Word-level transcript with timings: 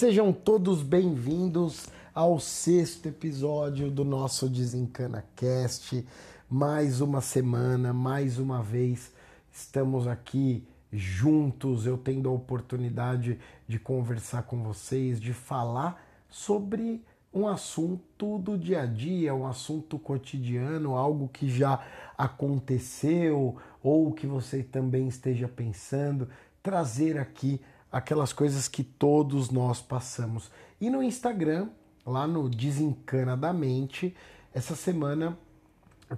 Sejam 0.00 0.32
todos 0.32 0.82
bem-vindos 0.82 1.86
ao 2.14 2.40
sexto 2.40 3.06
episódio 3.06 3.90
do 3.90 4.02
nosso 4.02 4.48
Desencana 4.48 5.26
Cast. 5.36 6.06
Mais 6.48 7.02
uma 7.02 7.20
semana, 7.20 7.92
mais 7.92 8.38
uma 8.38 8.62
vez, 8.62 9.12
estamos 9.52 10.06
aqui 10.06 10.66
juntos. 10.90 11.84
Eu 11.84 11.98
tendo 11.98 12.30
a 12.30 12.32
oportunidade 12.32 13.38
de 13.68 13.78
conversar 13.78 14.44
com 14.44 14.62
vocês, 14.62 15.20
de 15.20 15.34
falar 15.34 16.02
sobre 16.30 17.04
um 17.30 17.46
assunto 17.46 18.38
do 18.38 18.56
dia 18.56 18.84
a 18.84 18.86
dia, 18.86 19.34
um 19.34 19.46
assunto 19.46 19.98
cotidiano, 19.98 20.96
algo 20.96 21.28
que 21.28 21.46
já 21.46 21.78
aconteceu 22.16 23.58
ou 23.82 24.14
que 24.14 24.26
você 24.26 24.62
também 24.62 25.08
esteja 25.08 25.46
pensando, 25.46 26.26
trazer 26.62 27.18
aqui 27.18 27.60
aquelas 27.90 28.32
coisas 28.32 28.68
que 28.68 28.82
todos 28.82 29.50
nós 29.50 29.80
passamos. 29.80 30.50
E 30.80 30.88
no 30.88 31.02
Instagram, 31.02 31.68
lá 32.06 32.26
no 32.26 32.48
Desencana 32.48 33.36
da 33.36 33.52
Mente, 33.52 34.14
essa 34.54 34.74
semana 34.74 35.36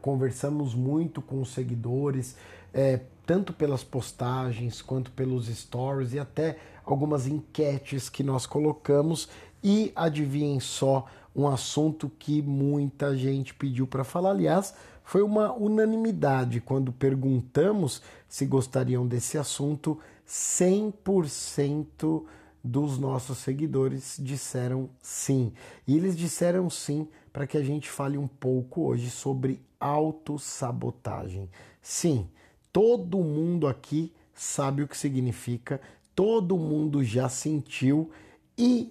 conversamos 0.01 0.75
muito 0.75 1.21
com 1.21 1.41
os 1.41 1.51
seguidores, 1.51 2.37
é, 2.73 3.01
tanto 3.27 3.53
pelas 3.53 3.85
postagens 3.85 4.81
quanto 4.81 5.11
pelos 5.11 5.47
stories 5.47 6.13
e 6.13 6.19
até 6.19 6.59
algumas 6.85 7.27
enquetes 7.27 8.09
que 8.09 8.23
nós 8.23 8.47
colocamos. 8.47 9.29
E 9.63 9.93
adivinhem 9.95 10.59
só, 10.59 11.07
um 11.35 11.47
assunto 11.47 12.11
que 12.19 12.43
muita 12.43 13.17
gente 13.17 13.55
pediu 13.55 13.87
para 13.87 14.05
falar. 14.05 14.31
Aliás, 14.31 14.75
foi 15.13 15.21
uma 15.23 15.53
unanimidade 15.53 16.59
quando 16.59 16.91
perguntamos 16.91 18.01
se 18.27 18.47
gostariam 18.47 19.07
desse 19.07 19.37
assunto. 19.37 20.01
100% 20.27 22.25
dos 22.65 22.99
nossos 22.99 23.37
seguidores 23.37 24.17
disseram 24.19 24.89
sim. 25.03 25.53
E 25.87 25.99
eles 25.99 26.17
disseram 26.17 26.71
sim 26.71 27.07
para 27.31 27.47
que 27.47 27.59
a 27.59 27.63
gente 27.63 27.91
fale 27.91 28.17
um 28.17 28.27
pouco 28.27 28.87
hoje 28.87 29.11
sobre 29.11 29.61
autossabotagem. 29.79 31.51
Sim, 31.83 32.27
todo 32.73 33.19
mundo 33.19 33.69
aqui 33.69 34.15
sabe 34.33 34.83
o 34.83 34.89
que 34.89 34.97
significa, 34.97 35.79
todo 36.15 36.57
mundo 36.57 37.05
já 37.05 37.29
sentiu 37.29 38.11
e 38.57 38.91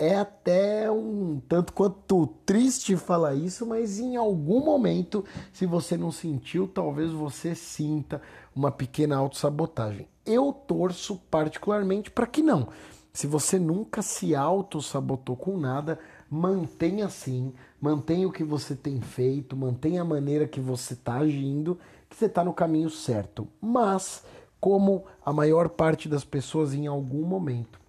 é 0.00 0.16
até 0.16 0.90
um 0.90 1.42
tanto 1.46 1.74
quanto 1.74 2.26
triste 2.46 2.96
falar 2.96 3.34
isso, 3.34 3.66
mas 3.66 3.98
em 3.98 4.16
algum 4.16 4.64
momento, 4.64 5.22
se 5.52 5.66
você 5.66 5.94
não 5.94 6.10
sentiu, 6.10 6.66
talvez 6.66 7.12
você 7.12 7.54
sinta 7.54 8.22
uma 8.56 8.70
pequena 8.70 9.18
autossabotagem. 9.18 10.08
Eu 10.24 10.54
torço 10.54 11.16
particularmente 11.30 12.10
para 12.10 12.26
que 12.26 12.42
não. 12.42 12.68
Se 13.12 13.26
você 13.26 13.58
nunca 13.58 14.00
se 14.00 14.34
auto-sabotou 14.34 15.36
com 15.36 15.58
nada, 15.58 15.98
mantenha 16.30 17.04
assim, 17.04 17.52
mantenha 17.78 18.26
o 18.26 18.32
que 18.32 18.42
você 18.42 18.74
tem 18.74 19.02
feito, 19.02 19.54
mantenha 19.54 20.00
a 20.00 20.04
maneira 20.04 20.48
que 20.48 20.60
você 20.60 20.94
está 20.94 21.16
agindo, 21.16 21.78
que 22.08 22.16
você 22.16 22.24
está 22.24 22.42
no 22.42 22.54
caminho 22.54 22.88
certo. 22.88 23.46
Mas, 23.60 24.24
como 24.58 25.04
a 25.22 25.30
maior 25.30 25.68
parte 25.68 26.08
das 26.08 26.24
pessoas 26.24 26.72
em 26.72 26.86
algum 26.86 27.26
momento 27.26 27.79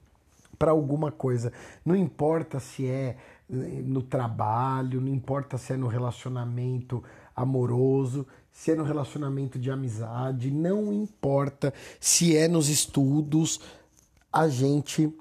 para 0.62 0.70
alguma 0.70 1.12
coisa. 1.12 1.52
Não 1.84 1.96
importa 1.96 2.60
se 2.60 2.86
é 2.86 3.18
eh, 3.50 3.82
no 3.84 4.04
trabalho, 4.04 5.02
não 5.02 5.12
importa 5.12 5.58
se 5.58 5.74
é 5.74 5.76
no 5.76 5.88
relacionamento 5.88 7.04
amoroso, 7.36 8.28
se 8.54 8.70
é 8.70 8.76
no 8.76 8.84
relacionamento 8.84 9.58
de 9.58 9.72
amizade, 9.72 10.52
não 10.52 10.94
importa 10.94 11.74
se 12.00 12.38
é 12.38 12.48
nos 12.48 12.70
estudos, 12.70 13.60
a 14.32 14.48
gente 14.48 15.12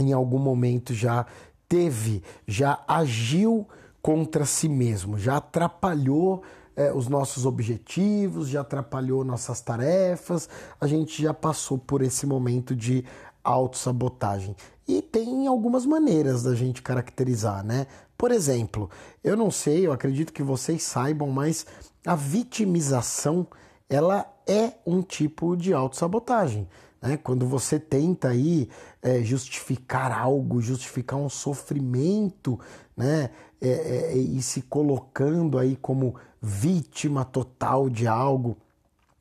em 0.00 0.12
algum 0.12 0.40
momento 0.40 0.92
já 0.92 1.24
teve, 1.68 2.24
já 2.44 2.82
agiu 2.88 3.68
contra 4.02 4.44
si 4.44 4.68
mesmo, 4.68 5.16
já 5.16 5.36
atrapalhou 5.36 6.42
é, 6.74 6.92
os 6.92 7.06
nossos 7.06 7.46
objetivos, 7.46 8.48
já 8.48 8.62
atrapalhou 8.62 9.24
nossas 9.24 9.60
tarefas, 9.60 10.48
a 10.80 10.88
gente 10.88 11.22
já 11.22 11.32
passou 11.32 11.78
por 11.78 12.02
esse 12.02 12.26
momento 12.26 12.74
de 12.74 13.04
autossabotagem. 13.46 14.56
E 14.86 15.00
tem 15.00 15.46
algumas 15.46 15.86
maneiras 15.86 16.42
da 16.42 16.54
gente 16.54 16.82
caracterizar, 16.82 17.64
né? 17.64 17.86
Por 18.16 18.30
exemplo, 18.30 18.90
eu 19.22 19.36
não 19.36 19.50
sei, 19.50 19.86
eu 19.86 19.92
acredito 19.92 20.32
que 20.32 20.42
vocês 20.42 20.82
saibam, 20.82 21.28
mas 21.30 21.66
a 22.04 22.14
vitimização 22.14 23.46
ela 23.88 24.26
é 24.46 24.72
um 24.86 25.02
tipo 25.02 25.56
de 25.56 25.72
autossabotagem. 25.72 26.68
Né? 27.00 27.16
Quando 27.16 27.46
você 27.46 27.78
tenta 27.78 28.28
aí 28.28 28.68
é, 29.02 29.22
justificar 29.22 30.12
algo, 30.12 30.60
justificar 30.60 31.18
um 31.18 31.28
sofrimento, 31.28 32.58
né? 32.96 33.30
É, 33.60 33.68
é, 33.68 34.16
e 34.16 34.42
se 34.42 34.60
colocando 34.62 35.58
aí 35.58 35.76
como 35.76 36.14
vítima 36.42 37.24
total 37.24 37.88
de 37.88 38.06
algo, 38.06 38.58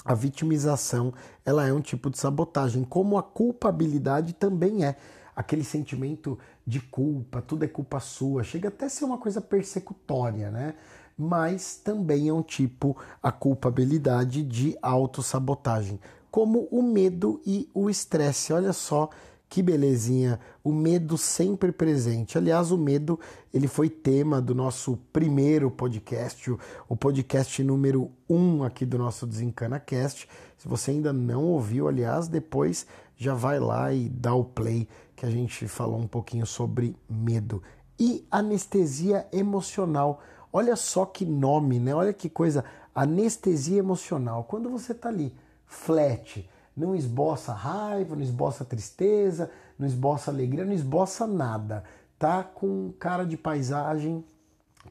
a 0.06 0.14
vitimização 0.14 1.12
ela 1.44 1.68
é 1.68 1.74
um 1.74 1.82
tipo 1.82 2.12
de 2.12 2.20
sabotagem, 2.20 2.84
como 2.84 3.18
a 3.18 3.24
culpabilidade 3.24 4.34
também 4.34 4.86
é. 4.86 4.96
Aquele 5.36 5.64
sentimento 5.64 6.38
de 6.66 6.80
culpa, 6.80 7.42
tudo 7.42 7.66
é 7.66 7.68
culpa 7.68 8.00
sua, 8.00 8.44
chega 8.44 8.70
até 8.70 8.86
a 8.86 8.90
ser 8.90 9.04
uma 9.04 9.18
coisa 9.18 9.42
persecutória, 9.42 10.52
né? 10.52 10.76
Mas 11.18 11.76
também 11.78 12.30
é 12.30 12.34
um 12.34 12.44
tipo, 12.44 12.96
a 13.22 13.32
culpabilidade 13.32 14.44
de 14.44 14.78
autossabotagem, 14.82 16.00
como 16.30 16.68
o 16.72 16.84
medo 16.84 17.42
e 17.46 17.70
o 17.74 17.90
estresse. 17.90 18.54
Olha 18.54 18.74
só 18.74 19.10
que 19.50 19.62
belezinha, 19.62 20.40
o 20.64 20.72
medo 20.72 21.18
sempre 21.18 21.72
presente. 21.72 22.38
Aliás, 22.38 22.72
o 22.72 22.78
medo 22.78 23.20
ele 23.54 23.68
foi 23.68 23.90
tema 23.90 24.42
do 24.42 24.54
nosso 24.54 24.98
primeiro 25.14 25.70
podcast, 25.72 26.56
o 26.90 26.96
podcast 26.96 27.64
número 27.64 28.12
1 28.30 28.36
um 28.36 28.64
aqui 28.64 28.86
do 28.86 28.98
nosso 28.98 29.26
DesencanaCast. 29.26 30.28
Se 30.58 30.68
você 30.68 30.92
ainda 30.92 31.14
não 31.14 31.44
ouviu, 31.44 31.88
aliás, 31.88 32.28
depois 32.28 32.86
já 33.16 33.34
vai 33.34 33.60
lá 33.60 33.94
e 33.94 34.10
dá 34.10 34.34
o 34.34 34.44
play 34.44 34.88
que 35.16 35.26
a 35.26 35.30
gente 35.30 35.68
falou 35.68 36.00
um 36.00 36.08
pouquinho 36.08 36.46
sobre 36.46 36.96
medo 37.10 37.62
e 38.00 38.26
anestesia 38.30 39.28
emocional. 39.32 40.22
Olha 40.52 40.76
só 40.76 41.06
que 41.06 41.26
nome, 41.26 41.80
né? 41.80 41.94
Olha 41.94 42.14
que 42.14 42.30
coisa, 42.30 42.64
anestesia 42.94 43.78
emocional. 43.78 44.44
Quando 44.44 44.70
você 44.70 44.94
tá 44.94 45.10
ali 45.10 45.34
flat, 45.66 46.48
não 46.76 46.96
esboça 46.96 47.54
raiva, 47.54 48.16
não 48.16 48.24
esboça 48.24 48.66
tristeza, 48.66 49.50
não 49.78 49.88
esboça 49.88 50.32
alegria, 50.32 50.66
não 50.66 50.74
esboça 50.74 51.26
nada. 51.26 51.84
Tá 52.20 52.44
com 52.44 52.92
cara 53.00 53.26
de 53.26 53.38
paisagem, 53.38 54.24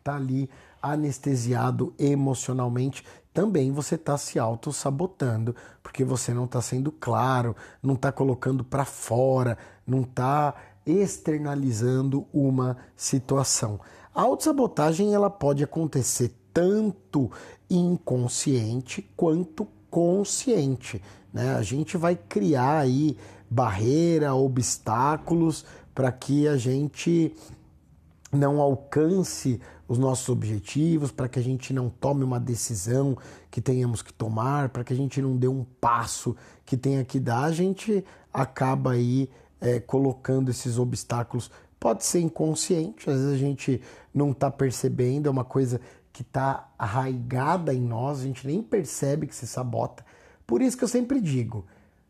tá 0.02 0.16
ali 0.16 0.48
anestesiado 0.80 1.94
emocionalmente, 1.98 3.04
também 3.32 3.72
você 3.72 3.96
está 3.96 4.16
se 4.16 4.38
auto-sabotando, 4.38 5.56
porque 5.82 6.04
você 6.04 6.32
não 6.32 6.44
está 6.44 6.62
sendo 6.62 6.92
claro, 6.92 7.56
não 7.82 7.94
está 7.94 8.12
colocando 8.12 8.62
para 8.62 8.84
fora, 8.84 9.58
não 9.86 10.02
está 10.02 10.54
externalizando 10.86 12.26
uma 12.32 12.76
situação. 12.96 13.80
A 14.14 14.22
autossabotagem 14.22 15.12
ela 15.14 15.28
pode 15.28 15.64
acontecer 15.64 16.32
tanto 16.52 17.30
inconsciente 17.68 19.02
quanto 19.16 19.66
consciente. 19.94 21.00
Né? 21.32 21.55
A 21.55 21.62
gente 21.62 21.97
vai 21.97 22.16
criar 22.16 22.78
aí 22.78 23.16
barreira, 23.49 24.34
obstáculos 24.34 25.65
para 25.94 26.10
que 26.10 26.49
a 26.49 26.56
gente 26.56 27.32
não 28.32 28.60
alcance 28.60 29.60
os 29.87 29.97
nossos 29.97 30.28
objetivos, 30.28 31.12
para 31.12 31.28
que 31.28 31.38
a 31.38 31.43
gente 31.43 31.72
não 31.72 31.88
tome 31.88 32.25
uma 32.25 32.41
decisão 32.41 33.16
que 33.53 33.60
tenhamos 33.60 34.03
que 34.03 34.12
tomar, 34.12 34.70
para 34.70 34.82
que 34.82 34.93
a 34.93 34.96
gente 34.96 35.23
não 35.23 35.37
dê 35.37 35.46
um 35.46 35.64
passo 35.81 36.35
que 36.67 36.76
tenha 36.76 37.05
que 37.05 37.20
dar, 37.20 37.44
a 37.44 37.52
gente 37.52 38.05
acaba 38.32 38.94
aí 38.94 39.31
é, 39.61 39.79
colocando 39.79 40.50
esses 40.50 40.76
obstáculos. 40.76 41.52
Pode 41.79 42.05
ser 42.05 42.19
inconsciente, 42.19 43.08
às 43.08 43.17
vezes 43.20 43.32
a 43.32 43.38
gente 43.38 43.81
não 44.12 44.32
está 44.32 44.50
percebendo, 44.50 45.29
é 45.29 45.31
uma 45.31 45.44
coisa 45.44 45.81
que 46.14 46.22
está 46.22 46.72
arraigada 46.78 47.75
em 47.75 47.81
nós, 47.81 48.20
a 48.20 48.22
gente 48.22 48.46
nem 48.46 48.62
percebe 48.62 49.26
que 49.26 49.34
se 49.34 49.49
sabota. 49.49 50.06
Por 50.46 50.62
isso 50.62 50.78
que 50.78 50.84
eu 50.84 50.88
sempre 50.88 51.20
digo, 51.20 51.66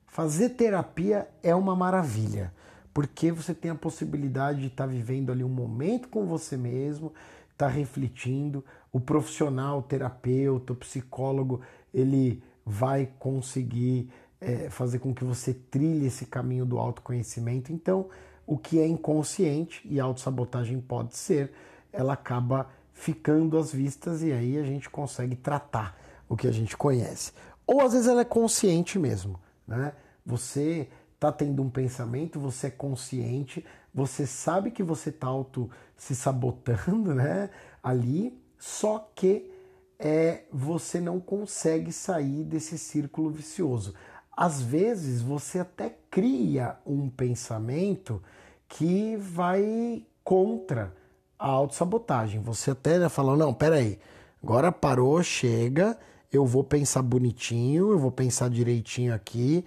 fazer 0.06 0.51
terapia 0.51 1.27
é 1.43 1.55
uma 1.55 1.75
maravilha, 1.75 2.53
porque 2.93 3.33
você 3.33 3.55
tem 3.55 3.71
a 3.71 3.75
possibilidade 3.75 4.61
de 4.61 4.67
estar 4.67 4.85
tá 4.85 4.93
vivendo 4.93 5.33
ali 5.33 5.43
um 5.43 5.49
momento 5.49 6.11
com 6.11 6.27
você 6.27 6.55
mesmo, 6.55 7.15
estar 7.51 7.69
tá 7.69 7.73
refletindo. 7.73 8.62
O 8.93 9.01
profissional, 9.01 9.79
o 9.79 9.83
terapeuta, 9.83 10.75
o 10.75 10.77
psicólogo, 10.77 11.62
ele 11.93 12.43
vai 12.65 13.09
conseguir 13.19 14.11
é, 14.39 14.69
fazer 14.69 14.99
com 14.99 15.15
que 15.15 15.25
você 15.25 15.55
trilhe 15.55 16.09
esse 16.09 16.27
caminho 16.27 16.67
do 16.67 16.79
autoconhecimento. 16.79 17.73
Então, 17.73 18.11
o 18.47 18.59
que 18.59 18.79
é 18.79 18.87
inconsciente 18.87 19.81
e 19.91 19.99
autossabotagem 19.99 20.79
pode 20.79 21.17
ser, 21.17 21.53
ela 21.91 22.12
acaba 22.12 22.69
ficando 22.94 23.58
às 23.58 23.73
vistas 23.73 24.23
e 24.23 24.32
aí 24.32 24.56
a 24.56 24.62
gente 24.62 24.88
consegue 24.88 25.37
tratar 25.37 25.99
o 26.29 26.37
que 26.37 26.46
a 26.46 26.52
gente 26.52 26.76
conhece. 26.76 27.32
Ou 27.67 27.82
às 27.82 27.93
vezes 27.93 28.08
ela 28.08 28.23
é 28.23 28.25
consciente 28.25 28.99
mesmo, 28.99 29.38
né? 29.67 29.93
Você 30.25 30.88
está 31.14 31.31
tendo 31.31 31.62
um 31.62 31.69
pensamento, 31.69 32.41
você 32.41 32.69
é 32.69 32.70
consciente, 32.70 33.64
você 33.93 34.26
sabe 34.26 34.70
que 34.70 34.82
você 34.82 35.11
está 35.11 35.26
auto 35.26 35.70
se 35.96 36.14
sabotando, 36.14 37.14
né? 37.14 37.50
Ali, 37.82 38.41
só 38.58 39.11
que 39.14 39.50
é, 39.99 40.44
você 40.50 41.00
não 41.00 41.20
consegue 41.20 41.93
sair 41.93 42.44
desse 42.44 42.79
círculo 42.79 43.31
vicioso. 43.31 43.94
Às 44.37 44.61
vezes 44.61 45.20
você 45.20 45.61
até 45.61 45.96
cria 46.11 46.76
um 46.87 47.08
pensamento 47.08 48.23
que 48.69 49.17
vai 49.17 50.06
contra 50.23 50.94
a 51.39 51.47
autossabotagem. 51.47 52.41
Você 52.41 52.71
até 52.71 53.09
fala, 53.09 53.37
não, 53.37 53.53
peraí, 53.53 53.99
agora 54.43 54.73
parou, 54.73 55.23
chega, 55.23 55.99
eu 56.33 56.47
vou 56.47 56.65
pensar 56.65 57.03
bonitinho, 57.03 57.91
eu 57.91 57.99
vou 57.99 58.11
pensar 58.11 58.51
direitinho 58.51 59.15
aqui, 59.15 59.65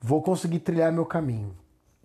vou 0.00 0.22
conseguir 0.22 0.60
trilhar 0.60 0.92
meu 0.92 1.06
caminho. 1.06 1.54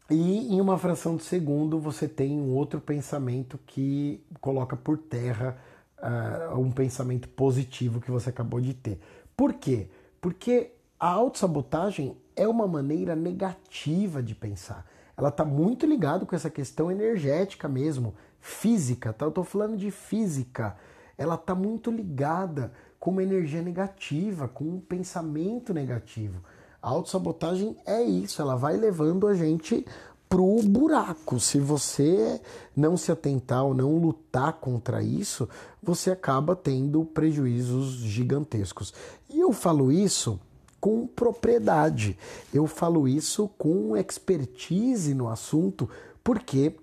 E 0.10 0.54
em 0.54 0.60
uma 0.60 0.78
fração 0.78 1.16
de 1.16 1.24
segundo 1.24 1.80
você 1.80 2.08
tem 2.08 2.40
um 2.40 2.56
outro 2.56 2.82
pensamento 2.82 3.60
que 3.66 4.24
coloca 4.42 4.76
por 4.76 4.98
terra 4.98 5.58
uh, 6.02 6.60
um 6.60 6.72
pensamento 6.72 7.28
positivo 7.30 8.02
que 8.02 8.10
você 8.10 8.30
acabou 8.30 8.60
de 8.60 8.74
ter. 8.74 9.00
Por 9.38 9.54
quê? 9.54 9.88
Porque 10.20 10.72
a 11.00 11.10
autossabotagem 11.10 12.18
é 12.36 12.48
uma 12.48 12.68
maneira 12.68 13.16
negativa 13.16 14.22
de 14.24 14.34
pensar. 14.34 14.86
Ela 15.16 15.30
está 15.30 15.46
muito 15.46 15.86
ligada 15.86 16.26
com 16.26 16.36
essa 16.36 16.50
questão 16.50 16.90
energética 16.90 17.68
mesmo, 17.68 18.16
física, 18.42 19.14
tá? 19.14 19.26
Eu 19.26 19.30
estou 19.30 19.44
falando 19.44 19.78
de 19.78 19.92
física. 19.92 20.76
Ela 21.18 21.36
está 21.36 21.54
muito 21.54 21.92
ligada 21.92 22.72
com 23.00 23.12
uma 23.12 23.24
energia 23.24 23.62
negativa, 23.62 24.48
com 24.48 24.66
um 24.66 24.80
pensamento 24.80 25.74
negativo. 25.74 26.42
A 26.82 26.90
autossabotagem 26.90 27.76
é 27.86 28.02
isso, 28.02 28.42
ela 28.42 28.56
vai 28.56 28.78
levando 28.78 29.28
a 29.28 29.34
gente 29.34 29.86
pro 30.30 30.62
buraco. 30.64 31.40
Se 31.40 31.60
você 31.60 32.40
não 32.76 32.96
se 32.96 33.12
atentar 33.12 33.66
ou 33.66 33.74
não 33.74 33.98
lutar 33.98 34.54
contra 34.54 35.02
isso, 35.02 35.50
você 35.82 36.12
acaba 36.12 36.56
tendo 36.56 37.04
prejuízos 37.04 37.96
gigantescos. 37.96 38.94
E 39.30 39.40
eu 39.40 39.52
falo 39.52 39.92
isso 39.92 40.40
com 40.80 41.08
propriedade. 41.08 42.18
Eu 42.54 42.68
falo 42.68 43.08
isso 43.08 43.50
com 43.58 43.98
expertise 43.98 45.14
no 45.14 45.28
assunto, 45.28 45.90
porque 46.24 46.76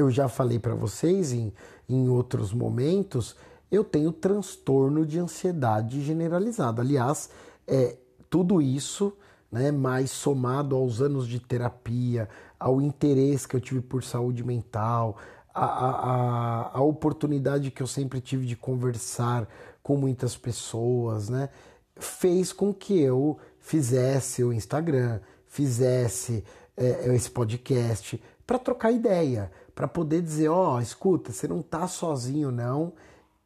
eu 0.00 0.10
já 0.10 0.28
falei 0.28 0.58
para 0.58 0.74
vocês 0.74 1.32
em, 1.32 1.52
em 1.88 2.08
outros 2.08 2.52
momentos, 2.52 3.36
eu 3.70 3.84
tenho 3.84 4.12
transtorno 4.12 5.04
de 5.04 5.18
ansiedade 5.18 6.02
generalizada. 6.02 6.82
Aliás, 6.82 7.30
é, 7.66 7.96
tudo 8.30 8.60
isso, 8.60 9.12
né, 9.50 9.70
mais 9.70 10.10
somado 10.10 10.74
aos 10.76 11.00
anos 11.00 11.26
de 11.26 11.40
terapia, 11.40 12.28
ao 12.58 12.80
interesse 12.80 13.46
que 13.46 13.56
eu 13.56 13.60
tive 13.60 13.80
por 13.80 14.02
saúde 14.02 14.44
mental, 14.44 15.16
a, 15.54 15.64
a, 15.64 16.78
a 16.78 16.82
oportunidade 16.82 17.70
que 17.70 17.82
eu 17.82 17.86
sempre 17.86 18.20
tive 18.20 18.46
de 18.46 18.56
conversar 18.56 19.48
com 19.82 19.96
muitas 19.96 20.36
pessoas, 20.36 21.28
né, 21.28 21.48
fez 21.96 22.52
com 22.52 22.72
que 22.72 22.98
eu 22.98 23.38
fizesse 23.58 24.44
o 24.44 24.52
Instagram, 24.52 25.20
fizesse 25.46 26.44
é, 26.76 27.14
esse 27.14 27.30
podcast 27.30 28.22
para 28.46 28.58
trocar 28.58 28.92
ideia, 28.92 29.50
para 29.78 29.86
poder 29.86 30.22
dizer, 30.22 30.48
ó, 30.48 30.74
oh, 30.74 30.80
escuta, 30.80 31.30
você 31.30 31.46
não 31.46 31.62
tá 31.62 31.86
sozinho 31.86 32.50
não 32.50 32.94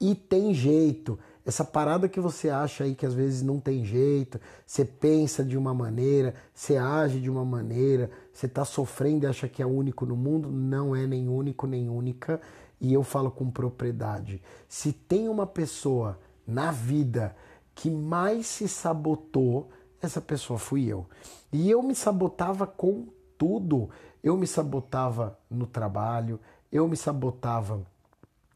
e 0.01 0.15
tem 0.15 0.55
jeito. 0.55 1.19
Essa 1.45 1.63
parada 1.63 2.09
que 2.09 2.19
você 2.19 2.49
acha 2.49 2.85
aí 2.85 2.95
que 2.95 3.05
às 3.05 3.13
vezes 3.13 3.43
não 3.43 3.61
tem 3.61 3.85
jeito, 3.85 4.41
você 4.67 4.83
pensa 4.83 5.45
de 5.45 5.59
uma 5.59 5.75
maneira, 5.75 6.35
você 6.55 6.79
age 6.79 7.21
de 7.21 7.29
uma 7.29 7.45
maneira, 7.45 8.11
você 8.33 8.47
está 8.47 8.65
sofrendo 8.65 9.27
e 9.27 9.29
acha 9.29 9.47
que 9.47 9.61
é 9.61 9.67
único 9.67 10.07
no 10.07 10.17
mundo, 10.17 10.51
não 10.51 10.97
é 10.97 11.07
nem 11.07 11.29
único 11.29 11.67
nem 11.67 11.91
única. 11.91 12.41
E 12.81 12.95
eu 12.95 13.03
falo 13.03 13.31
com 13.31 13.51
propriedade. 13.51 14.43
Se 14.67 14.91
tem 14.91 15.29
uma 15.29 15.47
pessoa 15.47 16.19
na 16.47 16.73
vida 16.73 17.37
que 17.75 17.91
mais 17.91 18.47
se 18.47 18.67
sabotou, 18.67 19.69
essa 20.01 20.23
pessoa 20.23 20.59
fui 20.59 20.87
eu. 20.87 21.07
E 21.53 21.71
eu 21.71 21.83
me 21.83 21.95
sabotava 21.95 22.67
com 22.67 23.05
tudo. 23.37 23.91
Eu 24.23 24.37
me 24.37 24.47
sabotava 24.47 25.39
no 25.51 25.67
trabalho, 25.67 26.39
eu 26.71 26.87
me 26.87 26.97
sabotava 26.97 27.83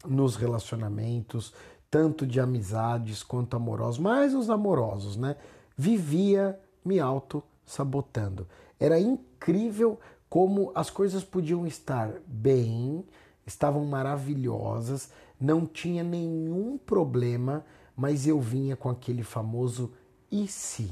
nos 0.04 0.36
relacionamentos, 0.36 1.52
tanto 1.90 2.26
de 2.26 2.40
amizades 2.40 3.22
quanto 3.22 3.56
amorosos, 3.56 3.98
mais 3.98 4.34
os 4.34 4.50
amorosos, 4.50 5.16
né? 5.16 5.36
Vivia 5.76 6.58
me 6.84 7.00
auto-sabotando. 7.00 8.46
Era 8.78 8.98
incrível 8.98 9.98
como 10.28 10.70
as 10.74 10.90
coisas 10.90 11.24
podiam 11.24 11.66
estar 11.66 12.12
bem, 12.26 13.04
estavam 13.46 13.84
maravilhosas, 13.84 15.10
não 15.40 15.66
tinha 15.66 16.02
nenhum 16.02 16.78
problema, 16.78 17.64
mas 17.96 18.26
eu 18.26 18.40
vinha 18.40 18.76
com 18.76 18.88
aquele 18.88 19.22
famoso 19.22 19.92
e 20.30 20.46
se. 20.48 20.90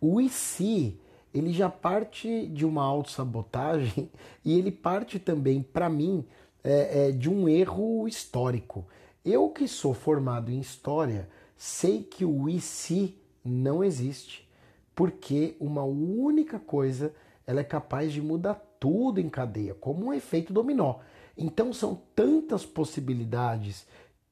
O 0.00 0.20
e 0.20 0.28
se, 0.28 0.98
ele 1.32 1.52
já 1.52 1.68
parte 1.68 2.46
de 2.46 2.64
uma 2.64 2.82
autossabotagem 2.82 4.10
e 4.44 4.58
ele 4.58 4.70
parte 4.70 5.18
também, 5.18 5.62
para 5.62 5.88
mim, 5.88 6.24
é, 6.62 7.08
é, 7.08 7.12
de 7.12 7.28
um 7.28 7.48
erro 7.48 8.06
histórico. 8.08 8.86
Eu 9.24 9.48
que 9.50 9.68
sou 9.68 9.94
formado 9.94 10.50
em 10.50 10.60
história, 10.60 11.28
sei 11.56 12.02
que 12.02 12.24
o 12.24 12.48
e 12.48 12.60
se 12.60 13.16
não 13.44 13.82
existe, 13.84 14.48
porque 14.94 15.56
uma 15.60 15.84
única 15.84 16.58
coisa 16.58 17.14
ela 17.46 17.60
é 17.60 17.64
capaz 17.64 18.12
de 18.12 18.20
mudar 18.20 18.54
tudo 18.78 19.20
em 19.20 19.28
cadeia, 19.28 19.74
como 19.74 20.06
um 20.06 20.12
efeito 20.12 20.52
dominó. 20.52 20.96
Então 21.36 21.72
são 21.72 22.00
tantas 22.14 22.66
possibilidades 22.66 23.86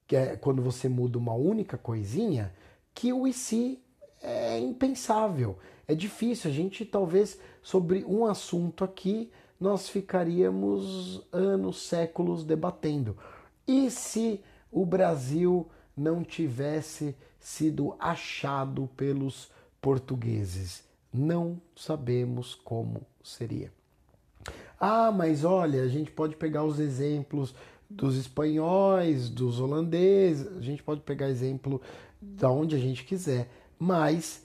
que 0.06 0.14
é, 0.16 0.36
quando 0.36 0.62
você 0.62 0.88
muda 0.88 1.18
uma 1.18 1.34
única 1.34 1.78
coisinha 1.78 2.52
que 2.94 3.12
o 3.12 3.26
e 3.26 3.32
se 3.32 3.80
é 4.26 4.58
impensável. 4.58 5.56
É 5.86 5.94
difícil. 5.94 6.50
A 6.50 6.54
gente 6.54 6.84
talvez 6.84 7.38
sobre 7.62 8.04
um 8.04 8.26
assunto 8.26 8.82
aqui 8.84 9.30
nós 9.58 9.88
ficaríamos 9.88 11.22
anos, 11.32 11.82
séculos 11.82 12.44
debatendo. 12.44 13.16
E 13.66 13.90
se 13.90 14.42
o 14.70 14.84
Brasil 14.84 15.66
não 15.96 16.22
tivesse 16.22 17.16
sido 17.38 17.94
achado 17.98 18.90
pelos 18.96 19.50
portugueses. 19.80 20.84
Não 21.12 21.60
sabemos 21.74 22.54
como 22.54 23.02
seria. 23.22 23.72
Ah, 24.78 25.10
mas 25.10 25.44
olha, 25.44 25.82
a 25.82 25.88
gente 25.88 26.10
pode 26.10 26.36
pegar 26.36 26.64
os 26.64 26.78
exemplos 26.78 27.54
dos 27.88 28.16
espanhóis, 28.16 29.30
dos 29.30 29.60
holandeses, 29.60 30.54
a 30.56 30.60
gente 30.60 30.82
pode 30.82 31.00
pegar 31.00 31.30
exemplo 31.30 31.80
da 32.20 32.50
onde 32.50 32.74
a 32.74 32.78
gente 32.78 33.04
quiser, 33.04 33.48
mas 33.78 34.44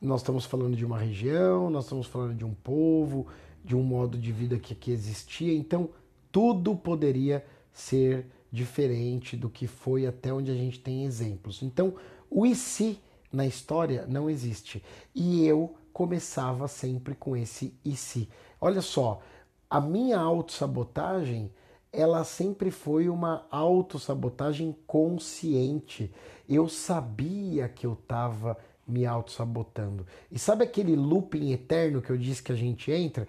nós 0.00 0.20
estamos 0.20 0.44
falando 0.44 0.76
de 0.76 0.84
uma 0.84 0.98
região, 0.98 1.70
nós 1.70 1.84
estamos 1.84 2.06
falando 2.06 2.34
de 2.34 2.44
um 2.44 2.54
povo, 2.54 3.26
de 3.64 3.74
um 3.74 3.82
modo 3.82 4.18
de 4.18 4.30
vida 4.32 4.58
que 4.58 4.72
aqui 4.72 4.90
existia, 4.90 5.54
então 5.54 5.90
tudo 6.30 6.76
poderia 6.76 7.44
ser 7.72 8.26
diferente 8.52 9.36
do 9.36 9.50
que 9.50 9.66
foi 9.66 10.06
até 10.06 10.32
onde 10.32 10.50
a 10.50 10.54
gente 10.54 10.78
tem 10.78 11.04
exemplos. 11.04 11.62
Então, 11.62 11.94
o 12.30 12.46
e 12.46 12.54
se 12.54 12.98
na 13.32 13.46
história 13.46 14.06
não 14.08 14.30
existe. 14.30 14.82
E 15.14 15.44
eu 15.44 15.74
começava 15.92 16.68
sempre 16.68 17.14
com 17.14 17.36
esse 17.36 17.74
e 17.84 17.96
se. 17.96 18.28
Olha 18.60 18.80
só, 18.80 19.20
a 19.68 19.80
minha 19.80 20.18
autossabotagem, 20.18 21.50
ela 21.92 22.24
sempre 22.24 22.70
foi 22.70 23.08
uma 23.08 23.46
autossabotagem 23.50 24.76
consciente. 24.86 26.12
Eu 26.48 26.68
sabia 26.68 27.68
que 27.68 27.86
eu 27.86 27.94
estava 27.94 28.56
me 28.86 29.04
autossabotando. 29.04 30.06
E 30.30 30.38
sabe 30.38 30.64
aquele 30.64 30.94
looping 30.94 31.52
eterno 31.52 32.02
que 32.02 32.10
eu 32.10 32.16
disse 32.16 32.42
que 32.42 32.52
a 32.52 32.56
gente 32.56 32.90
entra? 32.90 33.26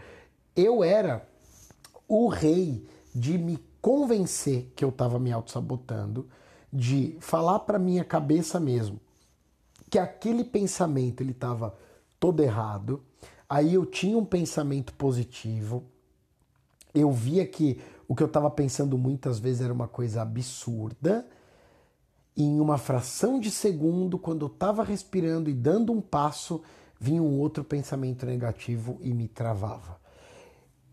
Eu 0.56 0.84
era 0.84 1.28
o 2.08 2.28
rei 2.28 2.86
de 3.14 3.38
me 3.38 3.58
convencer 3.82 4.72
que 4.76 4.84
eu 4.84 4.90
estava 4.90 5.18
me 5.18 5.32
auto-sabotando, 5.32 6.28
de 6.72 7.18
falar 7.20 7.60
para 7.60 7.80
minha 7.80 8.04
cabeça 8.04 8.60
mesmo 8.60 9.00
que 9.90 9.98
aquele 9.98 10.44
pensamento 10.44 11.22
ele 11.22 11.32
estava 11.32 11.76
todo 12.20 12.44
errado. 12.44 13.02
Aí 13.50 13.74
eu 13.74 13.86
tinha 13.86 14.18
um 14.18 14.26
pensamento 14.26 14.94
positivo. 14.94 15.84
Eu 16.94 17.12
via 17.12 17.46
que 17.46 17.80
o 18.08 18.16
que 18.16 18.24
eu 18.24 18.28
estava 18.28 18.50
pensando 18.50 18.98
muitas 18.98 19.40
vezes 19.40 19.62
era 19.62 19.74
uma 19.74 19.88
coisa 19.88 20.22
absurda. 20.22 21.28
E 22.36 22.44
em 22.44 22.60
uma 22.60 22.78
fração 22.78 23.40
de 23.40 23.50
segundo, 23.50 24.18
quando 24.18 24.46
eu 24.46 24.52
estava 24.52 24.84
respirando 24.84 25.50
e 25.50 25.54
dando 25.54 25.92
um 25.92 26.02
passo, 26.02 26.62
vinha 27.00 27.22
um 27.22 27.40
outro 27.40 27.64
pensamento 27.64 28.26
negativo 28.26 28.98
e 29.02 29.14
me 29.14 29.28
travava. 29.28 30.00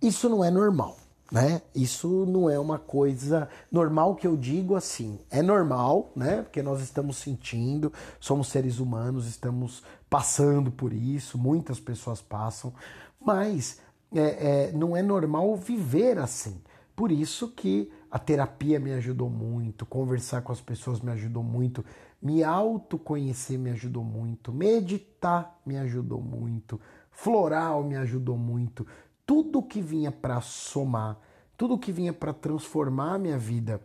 Isso 0.00 0.28
não 0.28 0.42
é 0.42 0.50
normal 0.50 0.96
né? 1.34 1.62
Isso 1.74 2.26
não 2.26 2.48
é 2.48 2.58
uma 2.58 2.78
coisa 2.78 3.48
normal 3.70 4.14
que 4.14 4.24
eu 4.24 4.36
digo 4.36 4.76
assim. 4.76 5.18
É 5.30 5.42
normal, 5.42 6.12
né? 6.14 6.42
Porque 6.42 6.62
nós 6.62 6.80
estamos 6.80 7.16
sentindo, 7.16 7.92
somos 8.20 8.48
seres 8.48 8.78
humanos, 8.78 9.26
estamos 9.26 9.82
passando 10.08 10.70
por 10.70 10.92
isso, 10.92 11.36
muitas 11.36 11.80
pessoas 11.80 12.22
passam, 12.22 12.72
mas 13.20 13.80
é, 14.14 14.68
é, 14.68 14.72
não 14.72 14.96
é 14.96 15.02
normal 15.02 15.56
viver 15.56 16.18
assim. 16.18 16.60
Por 16.94 17.10
isso 17.10 17.48
que 17.48 17.90
a 18.10 18.18
terapia 18.18 18.78
me 18.78 18.92
ajudou 18.92 19.28
muito, 19.28 19.84
conversar 19.84 20.42
com 20.42 20.52
as 20.52 20.60
pessoas 20.60 21.00
me 21.00 21.10
ajudou 21.10 21.42
muito, 21.42 21.84
me 22.22 22.44
autoconhecer 22.44 23.58
me 23.58 23.70
ajudou 23.70 24.04
muito, 24.04 24.52
meditar 24.52 25.60
me 25.66 25.76
ajudou 25.76 26.22
muito, 26.22 26.80
floral 27.10 27.82
me 27.82 27.96
ajudou 27.96 28.38
muito. 28.38 28.86
Tudo 29.26 29.62
que 29.62 29.80
vinha 29.80 30.12
para 30.12 30.40
somar, 30.40 31.18
tudo 31.56 31.78
que 31.78 31.90
vinha 31.90 32.12
para 32.12 32.32
transformar 32.32 33.14
a 33.14 33.18
minha 33.18 33.38
vida 33.38 33.80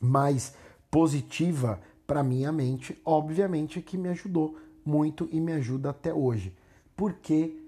mais 0.00 0.54
positiva 0.90 1.80
para 2.06 2.22
minha 2.22 2.52
mente, 2.52 3.00
obviamente 3.04 3.80
que 3.80 3.96
me 3.96 4.08
ajudou 4.08 4.58
muito 4.84 5.28
e 5.32 5.40
me 5.40 5.52
ajuda 5.52 5.90
até 5.90 6.12
hoje. 6.12 6.54
Porque, 6.94 7.62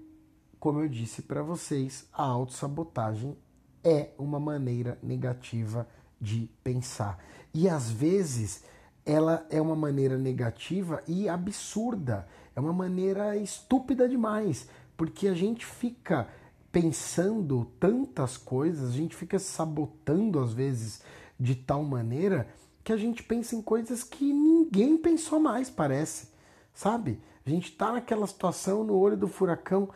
como 0.59 0.79
eu 0.79 0.87
disse 0.87 1.21
para 1.21 1.41
vocês, 1.41 2.07
a 2.13 2.23
autossabotagem 2.23 3.35
é 3.83 4.09
uma 4.17 4.39
maneira 4.39 4.97
negativa 5.01 5.87
de 6.19 6.49
pensar. 6.63 7.19
E 7.53 7.67
às 7.67 7.89
vezes 7.89 8.63
ela 9.05 9.45
é 9.49 9.59
uma 9.59 9.75
maneira 9.75 10.17
negativa 10.17 11.01
e 11.07 11.27
absurda, 11.27 12.27
é 12.55 12.59
uma 12.59 12.73
maneira 12.73 13.35
estúpida 13.35 14.07
demais, 14.07 14.67
porque 14.95 15.27
a 15.27 15.33
gente 15.33 15.65
fica 15.65 16.27
pensando 16.71 17.65
tantas 17.79 18.37
coisas, 18.37 18.89
a 18.89 18.95
gente 18.95 19.15
fica 19.15 19.37
sabotando 19.39 20.39
às 20.39 20.53
vezes 20.53 21.01
de 21.39 21.55
tal 21.55 21.83
maneira 21.83 22.47
que 22.83 22.93
a 22.93 22.97
gente 22.97 23.23
pensa 23.23 23.55
em 23.55 23.61
coisas 23.61 24.03
que 24.03 24.31
ninguém 24.31 24.97
pensou 24.97 25.39
mais, 25.39 25.69
parece. 25.69 26.29
Sabe? 26.73 27.19
A 27.45 27.49
gente 27.49 27.71
está 27.71 27.91
naquela 27.91 28.25
situação 28.25 28.83
no 28.83 28.95
olho 28.95 29.17
do 29.17 29.27
furacão. 29.27 29.89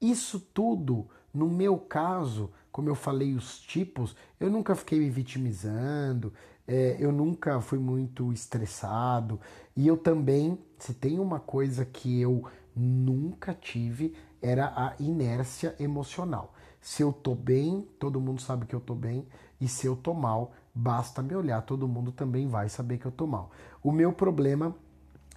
Isso 0.00 0.40
tudo, 0.40 1.06
no 1.32 1.48
meu 1.48 1.78
caso, 1.78 2.50
como 2.76 2.90
eu 2.90 2.94
falei, 2.94 3.34
os 3.34 3.58
tipos, 3.58 4.14
eu 4.38 4.50
nunca 4.50 4.74
fiquei 4.74 5.00
me 5.00 5.08
vitimizando, 5.08 6.30
é, 6.68 6.94
eu 7.00 7.10
nunca 7.10 7.58
fui 7.58 7.78
muito 7.78 8.30
estressado. 8.34 9.40
E 9.74 9.88
eu 9.88 9.96
também, 9.96 10.58
se 10.78 10.92
tem 10.92 11.18
uma 11.18 11.40
coisa 11.40 11.86
que 11.86 12.20
eu 12.20 12.44
nunca 12.76 13.54
tive, 13.54 14.14
era 14.42 14.66
a 14.76 14.94
inércia 15.00 15.74
emocional. 15.80 16.52
Se 16.78 17.02
eu 17.02 17.14
tô 17.14 17.34
bem, 17.34 17.88
todo 17.98 18.20
mundo 18.20 18.42
sabe 18.42 18.66
que 18.66 18.74
eu 18.74 18.80
tô 18.80 18.94
bem, 18.94 19.26
e 19.58 19.66
se 19.66 19.86
eu 19.86 19.96
tô 19.96 20.12
mal, 20.12 20.52
basta 20.74 21.22
me 21.22 21.34
olhar, 21.34 21.62
todo 21.62 21.88
mundo 21.88 22.12
também 22.12 22.46
vai 22.46 22.68
saber 22.68 22.98
que 22.98 23.06
eu 23.06 23.10
tô 23.10 23.26
mal. 23.26 23.52
O 23.82 23.90
meu 23.90 24.12
problema, 24.12 24.76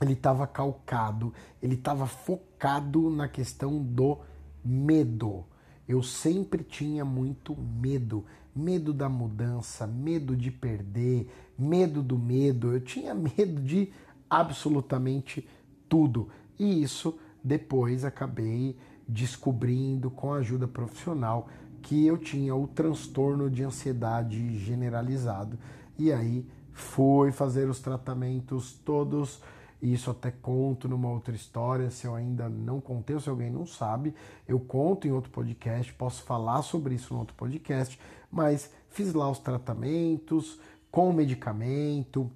ele 0.01 0.12
estava 0.12 0.46
calcado, 0.46 1.34
ele 1.63 1.75
estava 1.75 2.05
focado 2.05 3.10
na 3.10 3.29
questão 3.29 3.81
do 3.81 4.17
medo. 4.62 5.46
Eu 5.89 6.03
sempre 6.03 6.63
tinha 6.63 7.03
muito 7.03 7.58
medo, 7.58 8.24
medo 8.55 8.93
da 8.93 9.10
mudança, 9.10 9.88
medo 9.88 10.36
de 10.36 10.51
perder, 10.51 11.27
medo 11.58 12.03
do 12.03 12.15
medo. 12.15 12.72
Eu 12.72 12.79
tinha 12.79 13.15
medo 13.17 13.60
de 13.60 13.91
absolutamente 14.29 15.50
tudo. 15.89 16.29
E 16.60 16.84
isso 16.84 17.17
depois 17.43 18.05
acabei 18.05 18.77
descobrindo 19.08 20.12
com 20.12 20.31
a 20.31 20.38
ajuda 20.38 20.67
profissional 20.67 21.50
que 21.81 22.05
eu 22.05 22.19
tinha 22.19 22.53
o 22.55 22.67
transtorno 22.67 23.50
de 23.50 23.63
ansiedade 23.63 24.60
generalizado. 24.60 25.58
E 25.98 26.13
aí 26.13 26.46
fui 26.72 27.31
fazer 27.31 27.67
os 27.67 27.79
tratamentos 27.79 28.74
todos. 28.86 29.41
Isso 29.81 30.12
até 30.12 30.29
conto 30.29 30.89
numa 30.89 31.09
outra 31.09 31.33
história, 31.33 31.89
se 31.89 32.05
eu 32.05 32.13
ainda 32.13 32.50
não 32.50 32.81
contei 32.81 33.15
ou 33.15 33.21
se 33.21 33.29
alguém 33.29 33.50
não 33.50 33.65
sabe, 33.65 34.13
eu 34.48 34.59
conto 34.59 35.07
em 35.07 35.12
outro 35.12 35.31
podcast, 35.31 35.93
posso 35.93 36.24
falar 36.24 36.62
sobre 36.63 36.95
isso 36.95 37.13
no 37.13 37.19
outro 37.21 37.36
podcast, 37.36 37.98
mas 38.29 38.69
fiz 38.89 39.13
lá 39.13 39.29
os 39.29 39.39
tratamentos 39.39 40.59
com 40.91 41.13
medicamento, 41.13 42.29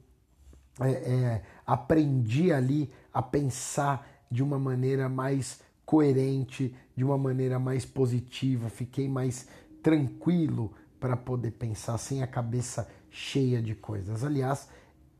é, 0.79 0.91
é, 0.91 1.43
aprendi 1.65 2.51
ali 2.51 2.89
a 3.13 3.21
pensar 3.21 4.07
de 4.31 4.41
uma 4.41 4.57
maneira 4.57 5.09
mais 5.09 5.62
coerente, 5.85 6.73
de 6.95 7.03
uma 7.03 7.17
maneira 7.17 7.59
mais 7.59 7.85
positiva, 7.85 8.69
fiquei 8.69 9.09
mais 9.09 9.47
tranquilo 9.81 10.71
para 11.00 11.17
poder 11.17 11.51
pensar 11.51 11.97
sem 11.97 12.23
a 12.23 12.27
cabeça 12.27 12.89
cheia 13.12 13.62
de 13.62 13.75
coisas. 13.75 14.23
Aliás, 14.23 14.69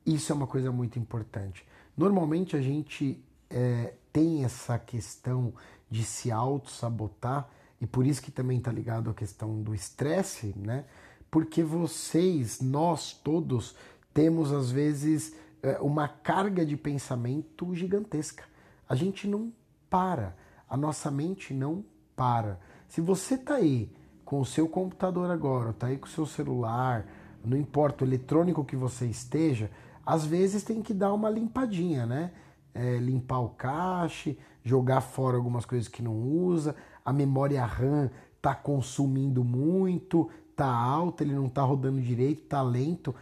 isso 0.06 0.32
é 0.32 0.36
uma 0.36 0.48
coisa 0.48 0.72
muito 0.72 0.98
importante. 0.98 1.66
Normalmente 1.96 2.56
a 2.56 2.62
gente 2.62 3.24
é, 3.50 3.94
tem 4.12 4.44
essa 4.44 4.78
questão 4.80 5.54
de 5.90 6.04
se 6.04 6.32
auto-sabotar, 6.32 7.48
e 7.80 7.86
por 7.86 8.06
isso 8.06 8.22
que 8.22 8.32
também 8.32 8.58
está 8.58 8.72
ligado 8.72 9.10
à 9.10 9.14
questão 9.14 9.62
do 9.62 9.76
estresse, 9.76 10.54
né? 10.58 10.86
Porque 11.30 11.64
vocês, 11.64 12.62
nós 12.62 13.14
todos, 13.14 13.76
temos 14.14 14.52
às 14.52 14.72
vezes 14.72 15.36
é, 15.62 15.80
uma 15.80 16.08
carga 16.08 16.66
de 16.66 16.78
pensamento 16.78 17.74
gigantesca. 17.76 18.44
A 18.88 18.96
gente 18.96 19.28
não 19.28 19.52
para. 19.90 20.36
A 20.70 20.78
nossa 20.78 21.12
mente 21.12 21.54
não 21.54 21.84
para. 22.16 22.60
Se 22.88 23.02
você 23.02 23.36
está 23.36 23.56
aí 23.56 23.92
com 24.24 24.40
o 24.40 24.46
seu 24.46 24.68
computador 24.68 25.30
agora, 25.30 25.72
está 25.72 25.88
aí 25.88 25.98
com 25.98 26.08
o 26.08 26.10
seu 26.10 26.26
celular, 26.26 27.06
não 27.44 27.58
importa 27.58 28.04
o 28.04 28.08
eletrônico 28.08 28.64
que 28.64 28.76
você 28.76 29.06
esteja, 29.06 29.70
às 30.06 30.26
vezes 30.26 30.64
tem 30.64 30.82
que 30.82 30.94
dar 30.94 31.14
uma 31.14 31.30
limpadinha, 31.30 32.06
né? 32.06 32.32
É, 32.74 32.98
limpar 32.98 33.40
o 33.40 33.50
cache, 33.50 34.38
jogar 34.64 35.02
fora 35.02 35.38
algumas 35.38 35.66
coisas 35.66 35.88
que 35.88 36.02
não 36.02 36.16
usa, 36.16 36.76
a 37.06 37.14
memória 37.14 37.64
RAM 37.64 38.10
está 38.36 38.56
consumindo 38.56 39.44
muito, 39.44 40.30
tá 40.56 40.66
alta, 40.66 41.24
ele 41.24 41.34
não 41.34 41.48
está 41.48 41.62
rodando 41.62 42.02
direito, 42.02 42.48
tá 42.48 42.62
lento. 42.62 43.14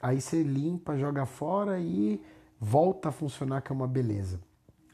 Aí 0.00 0.20
você 0.20 0.42
limpa, 0.42 0.96
joga 0.96 1.26
fora 1.26 1.78
e 1.78 2.22
volta 2.58 3.08
a 3.08 3.12
funcionar, 3.12 3.62
que 3.62 3.72
é 3.72 3.74
uma 3.74 3.86
beleza. 3.86 4.40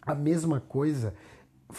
A 0.03 0.15
mesma 0.15 0.61
coisa 0.61 1.15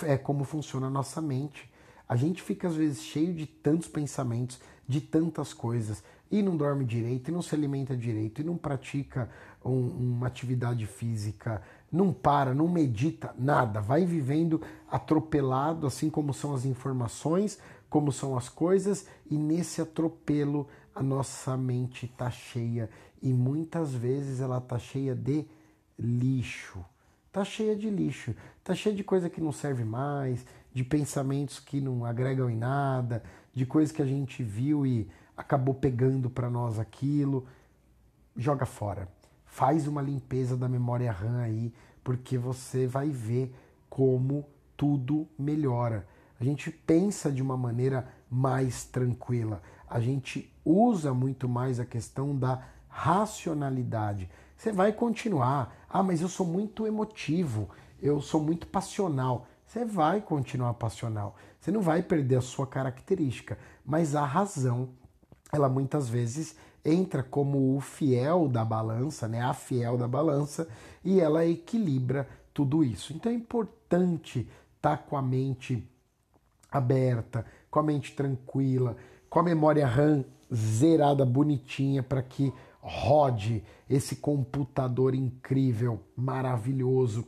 é 0.03 0.17
como 0.17 0.43
funciona 0.43 0.88
a 0.88 0.91
nossa 0.91 1.21
mente. 1.21 1.69
A 2.07 2.15
gente 2.15 2.41
fica 2.41 2.67
às 2.67 2.75
vezes 2.75 3.01
cheio 3.01 3.33
de 3.33 3.45
tantos 3.45 3.88
pensamentos, 3.88 4.59
de 4.88 5.01
tantas 5.01 5.53
coisas, 5.53 6.03
e 6.29 6.41
não 6.41 6.57
dorme 6.57 6.86
direito, 6.86 7.29
e 7.29 7.34
não 7.34 7.41
se 7.41 7.55
alimenta 7.55 7.96
direito, 7.96 8.41
e 8.41 8.43
não 8.43 8.57
pratica 8.57 9.29
um, 9.63 9.88
uma 9.88 10.27
atividade 10.27 10.86
física, 10.86 11.62
não 11.91 12.12
para, 12.12 12.53
não 12.53 12.67
medita, 12.67 13.34
nada. 13.38 13.79
Vai 13.79 14.05
vivendo 14.05 14.62
atropelado, 14.89 15.88
assim 15.88 16.10
como 16.10 16.34
são 16.34 16.53
as 16.53 16.65
informações, 16.65 17.60
como 17.89 18.12
são 18.12 18.38
as 18.38 18.50
coisas, 18.50 19.07
e 19.29 19.38
nesse 19.38 19.81
atropelo 19.81 20.67
a 20.93 21.01
nossa 21.01 21.55
mente 21.55 22.05
está 22.05 22.29
cheia, 22.29 22.89
e 23.22 23.31
muitas 23.34 23.93
vezes 23.93 24.41
ela 24.41 24.57
está 24.57 24.77
cheia 24.77 25.15
de 25.15 25.46
lixo. 25.98 26.84
Tá 27.31 27.43
cheia 27.46 27.75
de 27.75 27.89
lixo, 27.89 28.34
tá 28.63 28.74
cheia 28.74 28.96
de 28.96 29.03
coisa 29.03 29.29
que 29.29 29.39
não 29.39 29.51
serve 29.51 29.84
mais, 29.84 30.46
de 30.74 30.84
pensamentos 30.84 31.60
que 31.60 31.79
não 31.79 32.03
agregam 32.03 32.50
em 32.50 32.57
nada, 32.57 33.24
de 33.53 33.65
coisas 33.65 33.96
que 33.96 34.01
a 34.01 34.05
gente 34.05 34.43
viu 34.43 34.86
e 34.86 35.07
acabou 35.38 35.75
pegando 35.75 36.29
para 36.29 36.50
nós 36.50 36.79
aquilo. 36.79 37.46
Joga 38.36 38.65
fora. 38.65 39.08
Faz 39.46 39.88
uma 39.88 40.01
limpeza 40.01 40.58
da 40.58 40.67
memória 40.67 41.12
RAM 41.12 41.39
aí, 41.39 41.74
porque 42.03 42.38
você 42.38 42.88
vai 42.88 43.10
ver 43.10 43.56
como 43.89 44.46
tudo 44.75 45.27
melhora. 45.38 46.08
A 46.39 46.44
gente 46.44 46.70
pensa 46.72 47.32
de 47.32 47.41
uma 47.41 47.56
maneira 47.56 48.08
mais 48.29 48.84
tranquila. 48.84 49.62
A 49.89 50.00
gente 50.00 50.53
usa 50.65 51.13
muito 51.13 51.48
mais 51.48 51.79
a 51.79 51.86
questão 51.86 52.36
da 52.36 52.63
racionalidade. 52.89 54.29
Você 54.56 54.72
vai 54.72 54.91
continuar. 54.91 55.75
Ah, 55.89 56.03
mas 56.03 56.22
eu 56.22 56.27
sou 56.27 56.46
muito 56.46 56.86
emotivo, 56.86 57.70
eu 58.01 58.22
sou 58.22 58.41
muito 58.41 58.67
passional. 58.67 59.48
Você 59.65 59.86
vai 59.86 60.22
continuar 60.22 60.74
passional. 60.74 61.36
Você 61.60 61.72
não 61.72 61.82
vai 61.82 62.01
perder 62.01 62.38
a 62.38 62.41
sua 62.41 62.65
característica, 62.67 63.58
mas 63.86 64.15
a 64.15 64.25
razão, 64.25 64.89
ela 65.51 65.70
muitas 65.70 66.10
vezes 66.10 66.56
entra 66.84 67.22
como 67.24 67.75
o 67.75 67.82
fiel 67.82 68.48
da 68.48 68.63
balança, 68.63 69.27
né? 69.27 69.42
A 69.42 69.54
fiel 69.54 69.98
da 69.98 70.08
balança, 70.08 70.68
e 71.04 71.20
ela 71.20 71.46
equilibra 71.46 72.27
tudo 72.54 72.84
isso. 72.84 73.13
Então 73.13 73.32
é 73.32 73.36
importante 73.36 74.48
estar 74.77 74.98
tá 74.98 74.98
com 74.98 75.18
a 75.18 75.22
mente 75.22 75.84
aberta, 76.72 77.46
com 77.70 77.80
a 77.80 77.84
mente 77.84 78.13
tranquila, 78.16 78.96
com 79.30 79.39
a 79.39 79.44
memória 79.44 79.86
RAM 79.86 80.24
zerada 80.54 81.25
bonitinha 81.25 82.01
para 82.01 82.22
que 82.22 82.54
rode 82.82 83.63
esse 83.89 84.18
computador 84.18 85.13
incrível, 85.13 86.00
maravilhoso, 86.16 87.27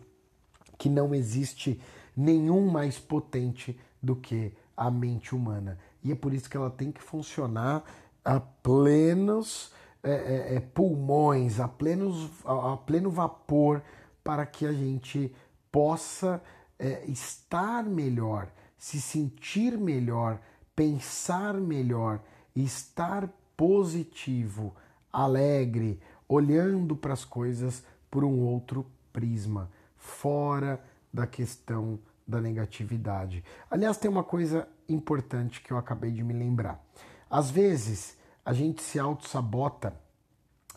que 0.78 0.88
não 0.88 1.14
existe 1.14 1.82
nenhum 2.16 2.70
mais 2.70 2.98
potente 2.98 3.78
do 4.02 4.16
que 4.16 4.54
a 4.76 4.90
mente 4.90 5.36
humana. 5.36 5.78
E 6.02 6.12
é 6.12 6.16
por 6.16 6.34
isso 6.34 6.50
que 6.50 6.56
ela 6.56 6.70
tem 6.70 6.92
que 6.92 7.02
funcionar 7.02 7.84
a 8.30 8.40
plenos 8.40 9.74
é, 10.04 10.12
é, 10.12 10.56
é 10.56 10.60
pulmões, 10.60 11.60
a, 11.60 11.68
plenos, 11.68 12.30
a, 12.46 12.74
a, 12.74 12.78
pleno 12.78 13.10
vapor, 13.10 13.82
para 14.24 14.46
que 14.46 14.68
a 14.68 14.72
gente 14.72 15.34
possa 15.72 16.40
é, 16.78 17.04
estar 17.06 17.84
melhor. 17.84 18.52
se 18.78 19.02
sentir 19.02 19.78
melhor, 19.78 20.40
pensar 20.76 21.56
melhor, 21.56 22.22
estar 22.56 23.28
positivo, 23.58 24.76
alegre, 25.12 26.00
olhando 26.28 26.96
para 26.96 27.14
as 27.14 27.26
coisas 27.26 27.84
por 28.12 28.24
um 28.24 28.40
outro 28.40 28.86
prisma, 29.12 29.70
fora 29.98 30.80
da 31.12 31.26
questão 31.26 32.00
da 32.28 32.40
negatividade. 32.40 33.44
Aliás, 33.72 33.98
tem 33.98 34.10
uma 34.10 34.24
coisa 34.24 34.68
importante 34.88 35.62
que 35.62 35.74
eu 35.74 35.78
acabei 35.78 36.12
de 36.12 36.24
me 36.24 36.34
lembrar. 36.34 36.82
Às 37.30 37.52
vezes, 37.52 38.19
a 38.50 38.53
gente 38.53 38.82
se 38.82 38.98
auto-sabota. 38.98 39.94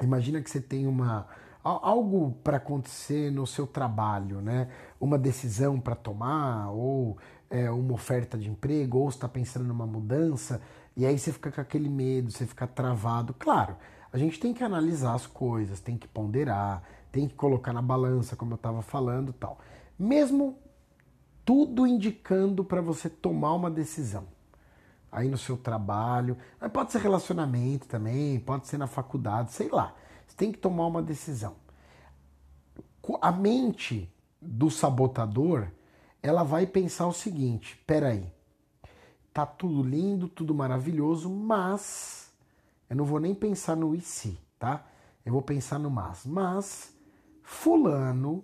Imagina 0.02 0.42
que 0.42 0.50
você 0.50 0.60
tem 0.60 0.86
uma 0.86 1.26
algo 1.64 2.32
para 2.44 2.58
acontecer 2.58 3.32
no 3.32 3.46
seu 3.46 3.66
trabalho, 3.66 4.42
né? 4.42 4.68
Uma 5.00 5.16
decisão 5.16 5.80
para 5.80 5.94
tomar, 5.94 6.70
ou 6.70 7.16
é, 7.48 7.70
uma 7.70 7.94
oferta 7.94 8.36
de 8.36 8.50
emprego, 8.50 8.98
ou 8.98 9.08
está 9.08 9.26
pensando 9.26 9.64
numa 9.64 9.86
mudança, 9.86 10.60
e 10.94 11.06
aí 11.06 11.18
você 11.18 11.32
fica 11.32 11.50
com 11.50 11.62
aquele 11.62 11.88
medo, 11.88 12.30
você 12.30 12.44
fica 12.44 12.66
travado. 12.66 13.32
Claro, 13.38 13.74
a 14.12 14.18
gente 14.18 14.38
tem 14.38 14.52
que 14.52 14.62
analisar 14.62 15.14
as 15.14 15.26
coisas, 15.26 15.80
tem 15.80 15.96
que 15.96 16.06
ponderar, 16.06 16.82
tem 17.10 17.26
que 17.26 17.34
colocar 17.34 17.72
na 17.72 17.80
balança, 17.80 18.36
como 18.36 18.52
eu 18.52 18.56
estava 18.56 18.82
falando, 18.82 19.32
tal. 19.32 19.58
Mesmo 19.98 20.58
tudo 21.42 21.86
indicando 21.86 22.62
para 22.64 22.82
você 22.82 23.08
tomar 23.08 23.54
uma 23.54 23.70
decisão. 23.70 24.26
Aí 25.12 25.28
no 25.28 25.36
seu 25.36 25.58
trabalho, 25.58 26.38
pode 26.72 26.90
ser 26.90 27.02
relacionamento 27.02 27.86
também, 27.86 28.40
pode 28.40 28.66
ser 28.66 28.78
na 28.78 28.86
faculdade, 28.86 29.52
sei 29.52 29.68
lá. 29.68 29.94
Você 30.26 30.34
tem 30.34 30.50
que 30.50 30.56
tomar 30.56 30.86
uma 30.86 31.02
decisão. 31.02 31.54
A 33.20 33.30
mente 33.30 34.10
do 34.40 34.70
sabotador, 34.70 35.68
ela 36.22 36.42
vai 36.42 36.66
pensar 36.66 37.06
o 37.06 37.12
seguinte: 37.12 37.76
peraí, 37.86 38.32
tá 39.34 39.44
tudo 39.44 39.82
lindo, 39.82 40.28
tudo 40.28 40.54
maravilhoso, 40.54 41.28
mas 41.28 42.32
eu 42.88 42.96
não 42.96 43.04
vou 43.04 43.20
nem 43.20 43.34
pensar 43.34 43.76
no 43.76 43.94
e 43.94 44.00
se, 44.00 44.38
tá? 44.58 44.86
Eu 45.26 45.34
vou 45.34 45.42
pensar 45.42 45.78
no 45.78 45.90
mas. 45.90 46.24
Mas 46.24 46.96
fulano, 47.42 48.42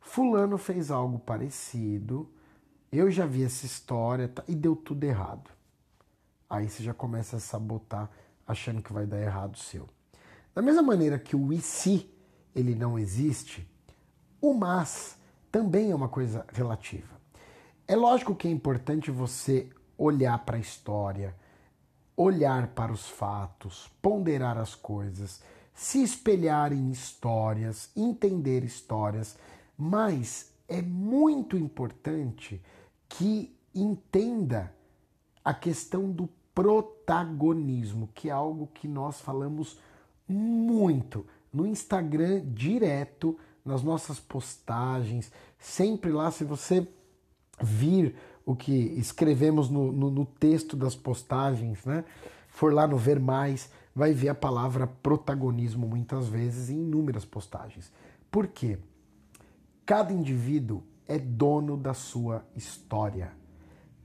fulano 0.00 0.56
fez 0.56 0.90
algo 0.90 1.18
parecido, 1.18 2.30
eu 2.92 3.10
já 3.10 3.26
vi 3.26 3.42
essa 3.42 3.66
história 3.66 4.28
tá, 4.28 4.44
e 4.46 4.54
deu 4.54 4.76
tudo 4.76 5.02
errado. 5.02 5.50
Aí 6.50 6.68
você 6.68 6.82
já 6.82 6.92
começa 6.92 7.36
a 7.36 7.40
sabotar 7.40 8.10
achando 8.44 8.82
que 8.82 8.92
vai 8.92 9.06
dar 9.06 9.20
errado 9.20 9.54
o 9.54 9.58
seu. 9.58 9.88
Da 10.52 10.60
mesma 10.60 10.82
maneira 10.82 11.16
que 11.16 11.36
o 11.36 11.52
e 11.52 11.60
se 11.60 12.10
ele 12.52 12.74
não 12.74 12.98
existe, 12.98 13.64
o 14.40 14.52
mas 14.52 15.16
também 15.52 15.92
é 15.92 15.94
uma 15.94 16.08
coisa 16.08 16.44
relativa. 16.52 17.20
É 17.86 17.94
lógico 17.94 18.34
que 18.34 18.48
é 18.48 18.50
importante 18.50 19.12
você 19.12 19.70
olhar 19.96 20.44
para 20.44 20.56
a 20.56 20.60
história, 20.60 21.36
olhar 22.16 22.68
para 22.68 22.92
os 22.92 23.08
fatos, 23.08 23.88
ponderar 24.02 24.58
as 24.58 24.74
coisas, 24.74 25.40
se 25.72 26.02
espelhar 26.02 26.72
em 26.72 26.90
histórias, 26.90 27.90
entender 27.96 28.64
histórias, 28.64 29.38
mas 29.78 30.52
é 30.68 30.82
muito 30.82 31.56
importante 31.56 32.60
que 33.08 33.56
entenda 33.74 34.74
a 35.44 35.54
questão 35.54 36.10
do 36.10 36.28
protagonismo, 36.60 38.10
que 38.14 38.28
é 38.28 38.32
algo 38.32 38.66
que 38.74 38.86
nós 38.86 39.18
falamos 39.18 39.78
muito 40.28 41.24
no 41.50 41.66
Instagram 41.66 42.42
direto, 42.52 43.38
nas 43.64 43.82
nossas 43.82 44.20
postagens, 44.20 45.32
sempre 45.58 46.12
lá, 46.12 46.30
se 46.30 46.44
você 46.44 46.86
vir 47.62 48.14
o 48.44 48.54
que 48.54 48.72
escrevemos 48.72 49.70
no, 49.70 49.90
no, 49.90 50.10
no 50.10 50.26
texto 50.26 50.76
das 50.76 50.94
postagens, 50.94 51.82
né? 51.86 52.04
For 52.48 52.74
lá 52.74 52.86
no 52.86 52.98
Ver 52.98 53.18
Mais, 53.18 53.70
vai 53.94 54.12
ver 54.12 54.28
a 54.28 54.34
palavra 54.34 54.86
protagonismo 54.86 55.86
muitas 55.86 56.28
vezes 56.28 56.68
em 56.68 56.82
inúmeras 56.82 57.24
postagens. 57.24 57.90
Por 58.30 58.48
quê? 58.48 58.78
Cada 59.86 60.12
indivíduo 60.12 60.82
é 61.08 61.18
dono 61.18 61.74
da 61.74 61.94
sua 61.94 62.44
história. 62.54 63.32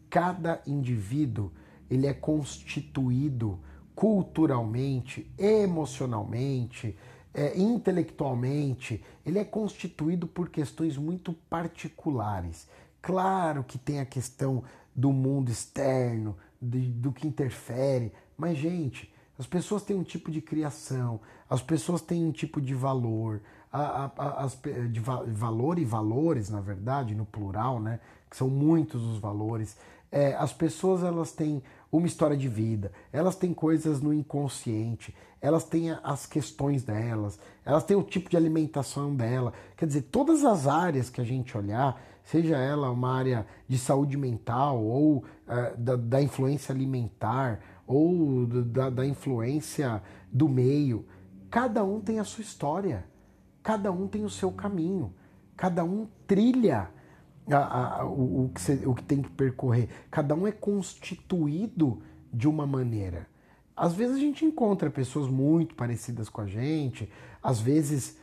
Cada 0.10 0.62
indivíduo 0.66 1.52
ele 1.90 2.08
é 2.08 2.14
constituído 2.14 3.60
culturalmente, 3.96 5.32
emocionalmente, 5.38 6.98
é, 7.34 7.58
intelectualmente, 7.58 9.04
ele 9.26 9.40
é 9.40 9.44
constituído 9.44 10.28
por 10.28 10.50
questões 10.50 10.98
muito 10.98 11.34
particulares. 11.50 12.68
Claro 13.02 13.64
que 13.64 13.78
tem 13.78 14.00
a 14.00 14.06
questão 14.06 14.64
do 14.96 15.12
mundo 15.12 15.52
externo, 15.52 16.36
de, 16.62 16.90
do 16.90 17.12
que 17.12 17.28
interfere, 17.28 18.12
mas, 18.38 18.58
gente, 18.58 19.14
as 19.38 19.46
pessoas 19.46 19.84
têm 19.84 19.96
um 19.96 20.04
tipo 20.04 20.32
de 20.32 20.42
criação, 20.42 21.20
as 21.50 21.62
pessoas 21.62 22.02
têm 22.02 22.26
um 22.26 22.32
tipo 22.32 22.62
de 22.62 22.74
valor, 22.74 23.42
a, 23.72 24.06
a, 24.06 24.44
as, 24.44 24.58
de 24.90 25.00
valor 25.00 25.78
e 25.78 25.84
valores, 25.84 26.50
na 26.50 26.62
verdade, 26.62 27.14
no 27.14 27.26
plural, 27.26 27.82
né? 27.82 28.00
Que 28.30 28.38
são 28.38 28.50
muitos 28.50 29.04
os 29.04 29.20
valores. 29.20 29.78
É, 30.16 30.34
as 30.36 30.54
pessoas 30.54 31.04
elas 31.04 31.34
têm 31.34 31.62
uma 31.92 32.08
história 32.08 32.38
de 32.38 32.48
vida, 32.48 32.90
elas 33.12 33.36
têm 33.36 33.54
coisas 33.54 34.00
no 34.00 34.14
inconsciente, 34.14 35.14
elas 35.42 35.66
têm 35.66 35.92
as 35.92 36.26
questões 36.26 36.86
delas, 36.86 37.38
elas 37.66 37.84
têm 37.84 37.98
o 37.98 38.02
tipo 38.02 38.30
de 38.30 38.38
alimentação 38.38 39.14
dela. 39.14 39.52
Quer 39.76 39.88
dizer, 39.88 40.04
todas 40.04 40.46
as 40.46 40.68
áreas 40.68 41.10
que 41.10 41.20
a 41.20 41.24
gente 41.26 41.58
olhar, 41.58 42.02
seja 42.24 42.56
ela 42.56 42.90
uma 42.90 43.14
área 43.14 43.46
de 43.68 43.78
saúde 43.78 44.16
mental 44.16 44.82
ou 44.82 45.18
uh, 45.18 45.78
da, 45.78 45.98
da, 45.98 46.22
influência 46.22 46.74
alimentar 46.74 47.60
ou 47.86 48.46
da, 48.46 48.90
da 48.90 49.06
influência 49.06 50.02
do 50.32 50.48
meio, 50.48 51.06
cada 51.52 51.84
um 51.84 52.00
tem 52.00 52.22
a 52.22 52.24
sua 52.24 52.42
história, 52.42 53.04
cada 53.62 53.92
um 53.92 54.08
tem 54.08 54.24
o 54.24 54.30
seu 54.30 54.50
caminho, 54.50 55.14
cada 55.58 55.84
um 55.84 56.08
trilha 56.26 56.95
a, 57.52 58.00
a, 58.00 58.06
o, 58.06 58.46
o, 58.46 58.50
que 58.50 58.88
o 58.88 58.96
que 58.96 59.04
tem 59.04 59.22
que 59.22 59.30
percorrer. 59.30 59.90
Cada 60.10 60.34
um 60.36 60.48
é 60.48 60.52
constituído 60.52 62.02
de 62.34 62.48
uma 62.48 62.66
maneira. 62.66 63.28
Às 63.76 63.94
vezes 63.94 64.16
a 64.16 64.20
gente 64.20 64.46
encontra 64.46 64.90
pessoas 64.90 65.28
muito 65.28 65.76
parecidas 65.76 66.30
com 66.30 66.42
a 66.42 66.48
gente, 66.48 67.12
às 67.44 67.60
vezes, 67.60 68.18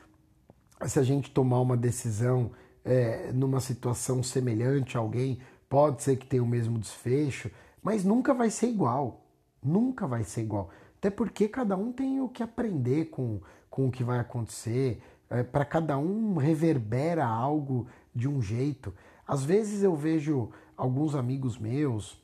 se 0.87 0.99
a 0.99 1.03
gente 1.03 1.31
tomar 1.31 1.61
uma 1.61 1.77
decisão 1.77 2.51
é, 2.85 3.31
numa 3.33 3.61
situação 3.61 4.23
semelhante 4.23 4.97
a 4.97 5.01
alguém, 5.01 5.39
pode 5.69 6.03
ser 6.03 6.17
que 6.17 6.27
tenha 6.27 6.43
o 6.43 6.47
mesmo 6.47 6.79
desfecho, 6.79 7.51
mas 7.83 8.05
nunca 8.05 8.35
vai 8.35 8.51
ser 8.51 8.69
igual. 8.69 9.25
Nunca 9.63 10.07
vai 10.07 10.25
ser 10.25 10.41
igual. 10.41 10.71
Até 10.99 11.09
porque 11.09 11.49
cada 11.49 11.77
um 11.77 11.93
tem 11.93 12.21
o 12.21 12.29
que 12.29 12.43
aprender 12.43 13.07
com, 13.07 13.41
com 13.71 13.87
o 13.87 13.91
que 13.93 14.03
vai 14.03 14.19
acontecer. 14.19 15.01
É, 15.31 15.43
Para 15.43 15.65
cada 15.65 15.97
um 15.97 16.37
reverbera 16.37 17.25
algo 17.25 17.87
de 18.15 18.29
um 18.29 18.43
jeito. 18.43 18.93
Às 19.27 19.45
vezes 19.45 19.83
eu 19.83 19.95
vejo 19.95 20.51
alguns 20.77 21.15
amigos 21.15 21.59
meus 21.59 22.21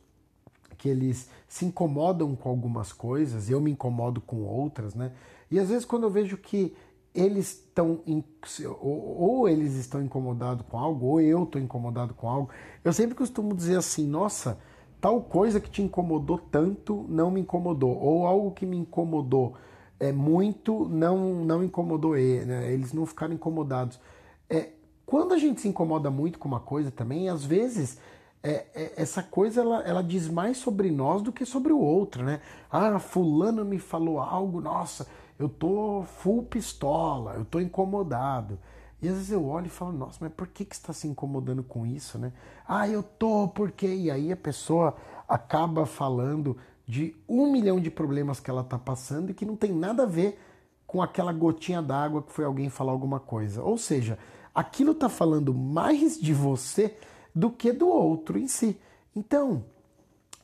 que 0.77 0.89
eles 0.89 1.29
se 1.49 1.65
incomodam 1.65 2.37
com 2.37 2.49
algumas 2.49 2.93
coisas, 2.93 3.51
eu 3.51 3.61
me 3.61 3.73
incomodo 3.73 4.21
com 4.21 4.45
outras, 4.45 4.95
né? 4.95 5.13
E 5.51 5.59
às 5.59 5.69
vezes 5.69 5.85
quando 5.85 6.05
eu 6.05 6.11
vejo 6.11 6.37
que 6.37 6.75
eles 7.15 7.65
estão 7.65 8.01
ou 8.81 9.49
eles 9.49 9.75
estão 9.75 10.03
incomodados 10.03 10.65
com 10.69 10.79
algo, 10.79 11.07
ou 11.07 11.21
eu 11.21 11.43
estou 11.43 11.61
incomodado 11.61 12.15
com 12.15 12.29
algo, 12.29 12.51
eu 12.85 12.93
sempre 12.93 13.17
costumo 13.17 13.55
dizer 13.55 13.77
assim, 13.77 14.07
nossa, 14.07 14.59
tal 15.01 15.23
coisa 15.23 15.59
que 15.59 15.71
te 15.71 15.83
incomodou 15.83 16.39
tanto 16.39 17.05
não 17.09 17.31
me 17.31 17.41
incomodou, 17.41 17.97
ou 17.99 18.27
algo 18.27 18.53
que 18.53 18.65
me 18.65 18.77
incomodou 18.77 19.55
é 19.99 20.13
muito 20.13 20.89
não 20.89 21.45
não 21.45 21.65
incomodou 21.65 22.17
ele, 22.17 22.45
né? 22.45 22.73
eles 22.73 22.93
não 22.93 23.05
ficaram 23.05 23.35
incomodados. 23.35 23.99
É, 24.49 24.71
quando 25.09 25.33
a 25.33 25.38
gente 25.38 25.62
se 25.62 25.68
incomoda 25.68 26.11
muito 26.11 26.38
com 26.38 26.47
uma 26.47 26.61
coisa 26.61 26.90
também, 26.90 27.31
às 27.31 27.42
vezes 27.42 27.99
é, 28.42 28.66
é, 28.75 28.92
essa 28.94 29.23
coisa 29.23 29.62
ela, 29.62 29.81
ela 29.81 30.03
diz 30.03 30.29
mais 30.29 30.59
sobre 30.59 30.90
nós 30.90 31.23
do 31.23 31.33
que 31.33 31.47
sobre 31.47 31.73
o 31.73 31.81
outro, 31.81 32.23
né? 32.23 32.42
Ah, 32.71 32.99
fulano 32.99 33.64
me 33.64 33.79
falou 33.79 34.21
algo, 34.21 34.61
nossa, 34.61 35.09
eu 35.38 35.49
tô 35.49 36.05
full 36.18 36.42
pistola, 36.42 37.37
eu 37.37 37.47
tô 37.47 37.59
incomodado. 37.59 38.59
E 39.01 39.09
às 39.09 39.14
vezes 39.14 39.31
eu 39.31 39.47
olho 39.47 39.68
e 39.68 39.71
falo, 39.71 39.92
nossa, 39.92 40.18
mas 40.21 40.31
por 40.31 40.47
que, 40.47 40.62
que 40.62 40.77
você 40.77 40.83
está 40.83 40.92
se 40.92 41.09
incomodando 41.09 41.62
com 41.62 41.87
isso, 41.87 42.18
né? 42.18 42.31
Ah, 42.68 42.87
eu 42.87 43.03
tô, 43.03 43.49
porque 43.49 43.87
E 43.87 44.11
aí 44.11 44.31
a 44.31 44.37
pessoa 44.37 44.94
acaba 45.27 45.87
falando 45.87 46.55
de 46.87 47.16
um 47.27 47.51
milhão 47.51 47.81
de 47.81 47.90
problemas 47.90 48.40
que 48.40 48.51
ela 48.51 48.61
está 48.61 48.79
passando 48.79 49.31
e 49.31 49.35
que 49.35 49.47
não 49.47 49.57
tem 49.57 49.73
nada 49.73 50.03
a 50.03 50.07
ver 50.07 50.38
com 50.87 51.01
aquela 51.01 51.33
gotinha 51.33 51.81
d'água 51.81 52.23
que 52.23 52.31
foi 52.31 52.44
alguém 52.44 52.68
falar 52.68 52.92
alguma 52.92 53.18
coisa. 53.18 53.62
Ou 53.62 53.79
seja, 53.79 54.18
aquilo 54.59 54.90
está 54.90 55.09
falando 55.09 55.55
mais 55.55 56.21
de 56.21 56.35
você 56.35 56.97
do 57.33 57.49
que 57.49 57.73
do 57.73 57.87
outro 57.87 58.37
em 58.37 58.49
si. 58.49 58.77
Então, 59.14 59.64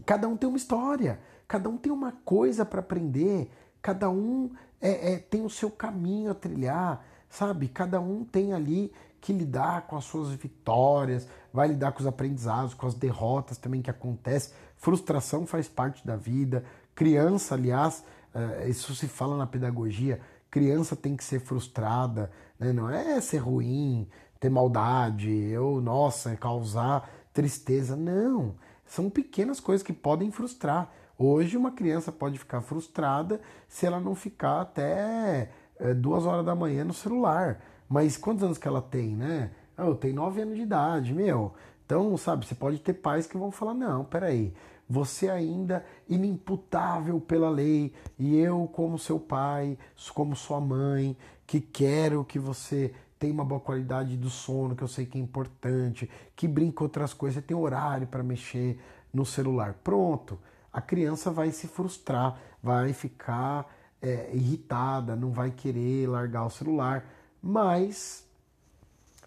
cada 0.06 0.28
um 0.28 0.36
tem 0.36 0.48
uma 0.48 0.56
história, 0.56 1.18
cada 1.48 1.68
um 1.68 1.76
tem 1.76 1.90
uma 1.90 2.12
coisa 2.24 2.64
para 2.64 2.78
aprender, 2.78 3.50
cada 3.82 4.08
um 4.08 4.52
é, 4.80 5.14
é, 5.14 5.18
tem 5.18 5.44
o 5.44 5.50
seu 5.50 5.68
caminho 5.68 6.30
a 6.30 6.34
trilhar, 6.34 7.04
sabe? 7.28 7.66
Cada 7.66 8.00
um 8.00 8.24
tem 8.24 8.52
ali 8.52 8.92
que 9.20 9.32
lidar 9.32 9.88
com 9.88 9.96
as 9.96 10.04
suas 10.04 10.30
vitórias, 10.30 11.26
vai 11.52 11.66
lidar 11.66 11.90
com 11.90 11.98
os 11.98 12.06
aprendizados, 12.06 12.72
com 12.72 12.86
as 12.86 12.94
derrotas 12.94 13.58
também 13.58 13.82
que 13.82 13.90
acontecem. 13.90 14.54
Frustração 14.76 15.44
faz 15.44 15.66
parte 15.66 16.06
da 16.06 16.14
vida. 16.14 16.64
Criança, 16.94 17.56
aliás, 17.56 18.04
eh, 18.32 18.68
isso 18.68 18.94
se 18.94 19.08
fala 19.08 19.36
na 19.36 19.46
pedagogia, 19.46 20.20
criança 20.54 20.94
tem 20.94 21.16
que 21.16 21.24
ser 21.24 21.40
frustrada, 21.40 22.30
né? 22.64 22.72
não 22.72 22.90
é 22.90 23.20
ser 23.20 23.38
ruim, 23.38 24.08
ter 24.40 24.48
maldade, 24.48 25.56
ou, 25.56 25.80
nossa, 25.80 26.36
causar 26.36 27.08
tristeza. 27.32 27.96
Não, 27.96 28.54
são 28.86 29.10
pequenas 29.10 29.60
coisas 29.60 29.84
que 29.86 29.92
podem 29.92 30.30
frustrar. 30.30 30.90
Hoje 31.18 31.56
uma 31.56 31.70
criança 31.70 32.10
pode 32.10 32.38
ficar 32.38 32.60
frustrada 32.60 33.40
se 33.68 33.86
ela 33.86 34.00
não 34.00 34.14
ficar 34.14 34.62
até 34.62 35.50
é, 35.78 35.94
duas 35.94 36.26
horas 36.26 36.44
da 36.44 36.54
manhã 36.54 36.84
no 36.84 36.92
celular. 36.92 37.60
Mas 37.88 38.16
quantos 38.16 38.42
anos 38.42 38.58
que 38.58 38.66
ela 38.66 38.82
tem, 38.82 39.14
né? 39.14 39.50
Ah, 39.76 39.86
eu 39.86 39.94
tenho 39.94 40.14
nove 40.14 40.40
anos 40.40 40.56
de 40.56 40.62
idade, 40.62 41.12
meu. 41.12 41.54
Então, 41.84 42.16
sabe, 42.16 42.46
você 42.46 42.54
pode 42.54 42.78
ter 42.78 42.94
pais 42.94 43.26
que 43.26 43.36
vão 43.36 43.50
falar, 43.50 43.74
não, 43.74 44.04
peraí, 44.04 44.54
você 44.88 45.28
ainda 45.28 45.84
inimputável 46.08 47.20
pela 47.20 47.50
lei 47.50 47.92
e 48.18 48.36
eu 48.36 48.68
como 48.72 48.98
seu 48.98 49.18
pai, 49.18 49.78
como 50.14 50.36
sua 50.36 50.60
mãe, 50.60 51.16
que 51.46 51.60
quero 51.60 52.24
que 52.24 52.38
você 52.38 52.92
tenha 53.18 53.32
uma 53.32 53.44
boa 53.44 53.60
qualidade 53.60 54.16
do 54.16 54.30
sono, 54.30 54.74
que 54.74 54.82
eu 54.82 54.88
sei 54.88 55.06
que 55.06 55.18
é 55.18 55.20
importante, 55.20 56.10
que 56.34 56.48
brinca 56.48 56.82
outras 56.82 57.14
coisas, 57.14 57.44
tem 57.44 57.56
horário 57.56 58.06
para 58.06 58.22
mexer 58.22 58.78
no 59.12 59.24
celular. 59.24 59.74
Pronto 59.84 60.38
a 60.74 60.80
criança 60.80 61.30
vai 61.30 61.52
se 61.52 61.68
frustrar, 61.68 62.36
vai 62.60 62.92
ficar 62.92 63.72
é, 64.02 64.28
irritada, 64.34 65.14
não 65.14 65.30
vai 65.30 65.52
querer 65.52 66.08
largar 66.08 66.44
o 66.44 66.50
celular, 66.50 67.06
mas 67.40 68.26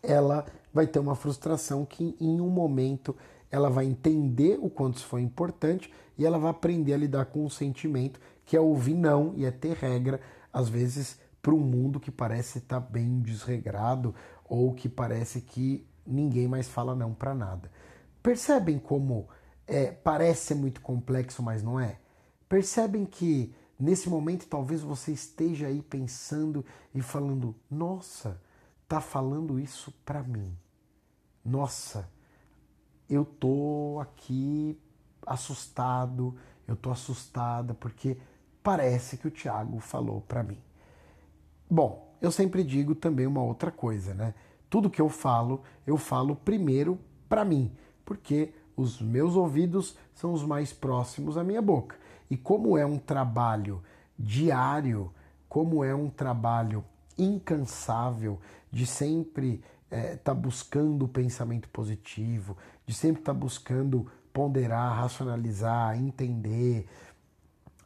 ela 0.03 0.45
vai 0.73 0.85
ter 0.85 0.99
uma 0.99 1.15
frustração 1.15 1.85
que 1.85 2.17
em 2.19 2.41
um 2.41 2.49
momento 2.49 3.15
ela 3.49 3.69
vai 3.69 3.85
entender 3.85 4.59
o 4.61 4.69
quanto 4.69 4.97
isso 4.97 5.05
foi 5.05 5.21
importante 5.21 5.89
e 6.17 6.25
ela 6.25 6.37
vai 6.37 6.51
aprender 6.51 6.93
a 6.93 6.97
lidar 6.97 7.25
com 7.27 7.45
o 7.45 7.49
sentimento 7.49 8.19
que 8.45 8.57
é 8.57 8.59
ouvir 8.59 8.95
não 8.95 9.33
e 9.37 9.45
é 9.45 9.51
ter 9.51 9.73
regra, 9.73 10.19
às 10.51 10.67
vezes 10.67 11.17
para 11.47 11.55
um 11.55 11.59
mundo 11.59 11.97
que 11.97 12.11
parece 12.11 12.57
estar 12.57 12.81
tá 12.81 12.85
bem 12.85 13.21
desregrado 13.21 14.13
ou 14.43 14.73
que 14.73 14.89
parece 14.89 15.39
que 15.39 15.87
ninguém 16.05 16.45
mais 16.45 16.67
fala 16.67 16.93
não 16.93 17.13
para 17.13 17.33
nada. 17.33 17.71
Percebem 18.21 18.77
como 18.77 19.29
é, 19.65 19.93
parece 19.93 20.53
muito 20.53 20.81
complexo, 20.81 21.41
mas 21.41 21.63
não 21.63 21.79
é? 21.79 22.01
Percebem 22.49 23.05
que 23.05 23.55
nesse 23.79 24.09
momento 24.09 24.45
talvez 24.45 24.81
você 24.81 25.13
esteja 25.13 25.67
aí 25.67 25.81
pensando 25.81 26.65
e 26.93 27.01
falando: 27.01 27.55
nossa, 27.71 28.41
tá 28.85 28.99
falando 28.99 29.57
isso 29.57 29.93
para 30.03 30.21
mim. 30.23 30.53
Nossa, 31.45 32.09
eu 33.09 33.23
tô 33.23 33.99
aqui 34.01 34.77
assustado, 35.25 36.35
eu 36.67 36.75
tô 36.75 36.91
assustada 36.91 37.73
porque 37.73 38.17
parece 38.61 39.15
que 39.15 39.29
o 39.29 39.31
Tiago 39.31 39.79
falou 39.79 40.19
para 40.19 40.43
mim. 40.43 40.66
Bom, 41.69 42.15
eu 42.21 42.31
sempre 42.31 42.63
digo 42.63 42.95
também 42.95 43.27
uma 43.27 43.43
outra 43.43 43.71
coisa, 43.71 44.13
né? 44.13 44.33
Tudo 44.69 44.89
que 44.89 45.01
eu 45.01 45.09
falo, 45.09 45.61
eu 45.85 45.97
falo 45.97 46.35
primeiro 46.35 46.99
para 47.27 47.45
mim, 47.45 47.71
porque 48.05 48.53
os 48.75 49.01
meus 49.01 49.35
ouvidos 49.35 49.97
são 50.13 50.33
os 50.33 50.43
mais 50.43 50.71
próximos 50.71 51.37
à 51.37 51.43
minha 51.43 51.61
boca. 51.61 51.95
E 52.29 52.37
como 52.37 52.77
é 52.77 52.85
um 52.85 52.97
trabalho 52.97 53.81
diário, 54.17 55.11
como 55.49 55.83
é 55.83 55.93
um 55.93 56.09
trabalho 56.09 56.83
incansável 57.17 58.39
de 58.71 58.85
sempre 58.85 59.63
estar 59.89 59.97
é, 59.97 60.15
tá 60.17 60.33
buscando 60.33 61.05
o 61.05 61.07
pensamento 61.07 61.69
positivo, 61.69 62.57
de 62.85 62.93
sempre 62.93 63.21
estar 63.21 63.33
tá 63.33 63.39
buscando 63.39 64.07
ponderar, 64.33 64.95
racionalizar, 64.95 65.97
entender 65.97 66.87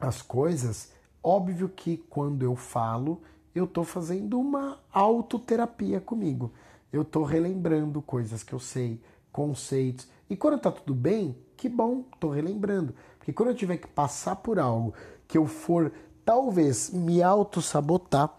as 0.00 0.20
coisas, 0.20 0.92
óbvio 1.22 1.68
que 1.68 1.96
quando 1.96 2.42
eu 2.42 2.56
falo, 2.56 3.22
eu 3.54 3.64
estou 3.64 3.84
fazendo 3.84 4.38
uma 4.38 4.78
autoterapia 4.92 6.00
comigo. 6.00 6.52
Eu 6.92 7.02
estou 7.02 7.24
relembrando 7.24 8.02
coisas 8.02 8.42
que 8.42 8.52
eu 8.52 8.58
sei, 8.58 9.00
conceitos. 9.30 10.08
E 10.28 10.36
quando 10.36 10.56
está 10.56 10.70
tudo 10.70 10.94
bem, 10.94 11.36
que 11.56 11.68
bom, 11.68 12.04
estou 12.12 12.30
relembrando. 12.30 12.94
Porque 13.18 13.32
quando 13.32 13.50
eu 13.50 13.54
tiver 13.54 13.76
que 13.76 13.86
passar 13.86 14.36
por 14.36 14.58
algo 14.58 14.94
que 15.28 15.38
eu 15.38 15.46
for 15.46 15.92
talvez 16.24 16.90
me 16.90 17.22
auto-sabotar, 17.22 18.36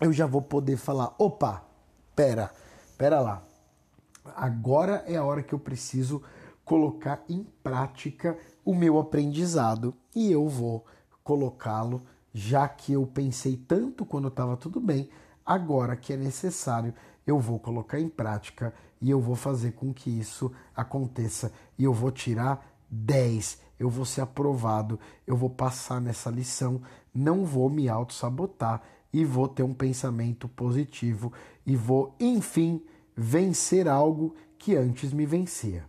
eu 0.00 0.12
já 0.12 0.26
vou 0.26 0.42
poder 0.42 0.76
falar: 0.76 1.14
opa, 1.18 1.64
pera, 2.14 2.50
pera 2.96 3.20
lá. 3.20 3.42
Agora 4.36 5.04
é 5.06 5.16
a 5.16 5.24
hora 5.24 5.42
que 5.42 5.52
eu 5.52 5.58
preciso 5.58 6.22
colocar 6.64 7.22
em 7.28 7.44
prática 7.62 8.38
o 8.64 8.74
meu 8.74 8.98
aprendizado 8.98 9.94
e 10.14 10.30
eu 10.30 10.46
vou 10.46 10.84
colocá-lo, 11.24 12.02
já 12.32 12.68
que 12.68 12.92
eu 12.92 13.06
pensei 13.06 13.56
tanto 13.56 14.04
quando 14.04 14.28
estava 14.28 14.56
tudo 14.56 14.80
bem, 14.80 15.08
agora 15.44 15.96
que 15.96 16.12
é 16.12 16.16
necessário, 16.16 16.94
eu 17.26 17.38
vou 17.38 17.58
colocar 17.58 17.98
em 17.98 18.08
prática 18.08 18.74
e 19.00 19.10
eu 19.10 19.20
vou 19.20 19.36
fazer 19.36 19.72
com 19.72 19.92
que 19.92 20.10
isso 20.10 20.50
aconteça 20.74 21.52
e 21.78 21.84
eu 21.84 21.92
vou 21.92 22.10
tirar 22.10 22.66
10, 22.90 23.60
eu 23.78 23.88
vou 23.88 24.04
ser 24.04 24.20
aprovado, 24.20 24.98
eu 25.26 25.36
vou 25.36 25.50
passar 25.50 26.00
nessa 26.00 26.30
lição, 26.30 26.82
não 27.14 27.44
vou 27.44 27.70
me 27.70 27.88
auto-sabotar 27.88 28.82
e 29.12 29.24
vou 29.24 29.48
ter 29.48 29.62
um 29.62 29.74
pensamento 29.74 30.48
positivo 30.48 31.32
e 31.66 31.76
vou, 31.76 32.14
enfim, 32.18 32.82
vencer 33.16 33.88
algo 33.88 34.34
que 34.58 34.76
antes 34.76 35.12
me 35.12 35.26
vencia. 35.26 35.84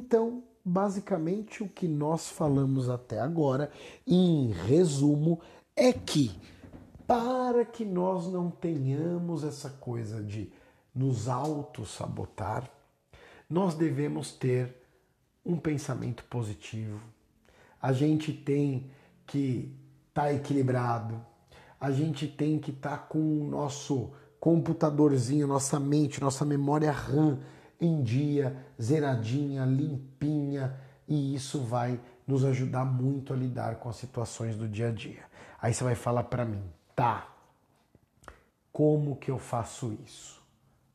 Então, 0.00 0.42
basicamente 0.64 1.62
o 1.62 1.68
que 1.68 1.86
nós 1.86 2.26
falamos 2.26 2.88
até 2.88 3.20
agora, 3.20 3.70
em 4.06 4.50
resumo, 4.50 5.42
é 5.76 5.92
que 5.92 6.30
para 7.06 7.66
que 7.66 7.84
nós 7.84 8.32
não 8.32 8.50
tenhamos 8.50 9.44
essa 9.44 9.68
coisa 9.68 10.22
de 10.22 10.50
nos 10.94 11.28
auto-sabotar, 11.28 12.70
nós 13.48 13.74
devemos 13.74 14.32
ter 14.32 14.74
um 15.44 15.58
pensamento 15.58 16.24
positivo. 16.24 16.98
A 17.80 17.92
gente 17.92 18.32
tem 18.32 18.90
que 19.26 19.70
estar 20.08 20.22
tá 20.22 20.32
equilibrado, 20.32 21.20
a 21.78 21.90
gente 21.90 22.26
tem 22.26 22.58
que 22.58 22.70
estar 22.70 22.96
tá 22.96 22.98
com 22.98 23.18
o 23.18 23.44
nosso 23.44 24.12
computadorzinho, 24.40 25.46
nossa 25.46 25.78
mente, 25.78 26.22
nossa 26.22 26.46
memória 26.46 26.90
RAM 26.90 27.38
em 27.80 28.02
dia, 28.02 28.56
zeradinha, 28.80 29.64
limpinha, 29.64 30.76
e 31.08 31.34
isso 31.34 31.60
vai 31.62 32.00
nos 32.26 32.44
ajudar 32.44 32.84
muito 32.84 33.32
a 33.32 33.36
lidar 33.36 33.76
com 33.76 33.88
as 33.88 33.96
situações 33.96 34.54
do 34.56 34.68
dia 34.68 34.88
a 34.88 34.92
dia. 34.92 35.24
Aí 35.60 35.74
você 35.74 35.82
vai 35.82 35.94
falar 35.94 36.24
para 36.24 36.44
mim, 36.44 36.62
tá? 36.94 37.34
Como 38.72 39.16
que 39.16 39.30
eu 39.30 39.38
faço 39.38 39.96
isso? 40.04 40.40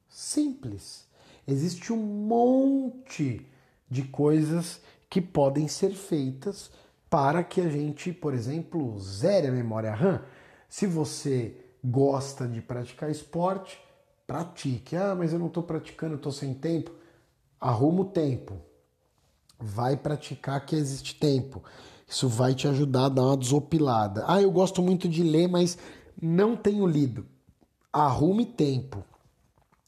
Simples. 0.07 1.05
Existe 1.47 1.91
um 1.91 1.97
monte 1.97 3.45
de 3.89 4.03
coisas 4.03 4.81
que 5.09 5.21
podem 5.21 5.67
ser 5.67 5.91
feitas 5.91 6.71
para 7.09 7.43
que 7.43 7.61
a 7.61 7.69
gente, 7.69 8.11
por 8.11 8.33
exemplo, 8.33 8.99
zere 8.99 9.47
a 9.47 9.51
memória 9.51 9.93
RAM. 9.93 10.21
Se 10.67 10.87
você 10.87 11.57
gosta 11.83 12.47
de 12.47 12.61
praticar 12.61 13.11
esporte, 13.11 13.79
pratique. 14.25 14.95
Ah, 14.95 15.15
mas 15.15 15.33
eu 15.33 15.39
não 15.39 15.47
estou 15.47 15.63
praticando, 15.63 16.15
estou 16.15 16.31
sem 16.31 16.53
tempo. 16.53 16.91
Arruma 17.59 18.01
o 18.01 18.05
tempo. 18.05 18.57
Vai 19.59 19.95
praticar 19.95 20.65
que 20.65 20.75
existe 20.75 21.15
tempo. 21.15 21.63
Isso 22.07 22.27
vai 22.27 22.53
te 22.53 22.67
ajudar 22.67 23.05
a 23.05 23.09
dar 23.09 23.23
uma 23.23 23.37
desopilada. 23.37 24.23
Ah, 24.27 24.41
eu 24.41 24.51
gosto 24.51 24.81
muito 24.81 25.07
de 25.07 25.23
ler, 25.23 25.47
mas 25.47 25.77
não 26.21 26.55
tenho 26.55 26.85
lido. 26.85 27.25
Arrume 27.91 28.45
tempo. 28.45 29.03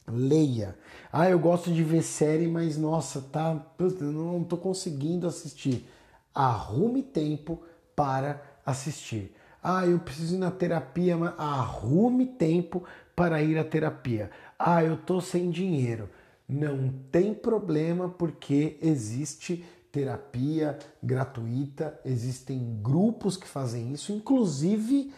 Leia. 0.08 0.78
Ah, 1.12 1.30
eu 1.30 1.38
gosto 1.38 1.72
de 1.72 1.84
ver 1.84 2.02
série, 2.02 2.48
mas 2.48 2.78
nossa, 2.78 3.22
tá, 3.22 3.66
não 4.00 4.42
estou 4.42 4.58
conseguindo 4.58 5.28
assistir. 5.28 5.88
Arrume 6.34 7.04
tempo 7.04 7.62
para 7.96 8.42
assistir. 8.66 9.36
Ah, 9.62 9.86
eu 9.86 10.00
preciso 10.00 10.36
ir 10.36 10.38
na 10.38 10.50
terapia, 10.50 11.18
mas 11.18 11.34
arrume 11.38 12.26
tempo 12.26 12.84
para 13.18 13.42
ir 13.42 13.58
à 13.58 13.64
terapia. 13.64 14.30
Ah, 14.60 14.84
eu 14.84 14.96
tô 14.96 15.20
sem 15.20 15.50
dinheiro. 15.50 16.08
Não 16.48 16.94
tem 17.12 17.34
problema 17.34 18.08
porque 18.08 18.78
existe 18.80 19.66
terapia 19.92 20.78
gratuita, 21.02 22.00
existem 22.06 22.80
grupos 22.80 23.36
que 23.36 23.48
fazem 23.48 23.92
isso. 23.92 24.14
Inclusive, 24.14 25.12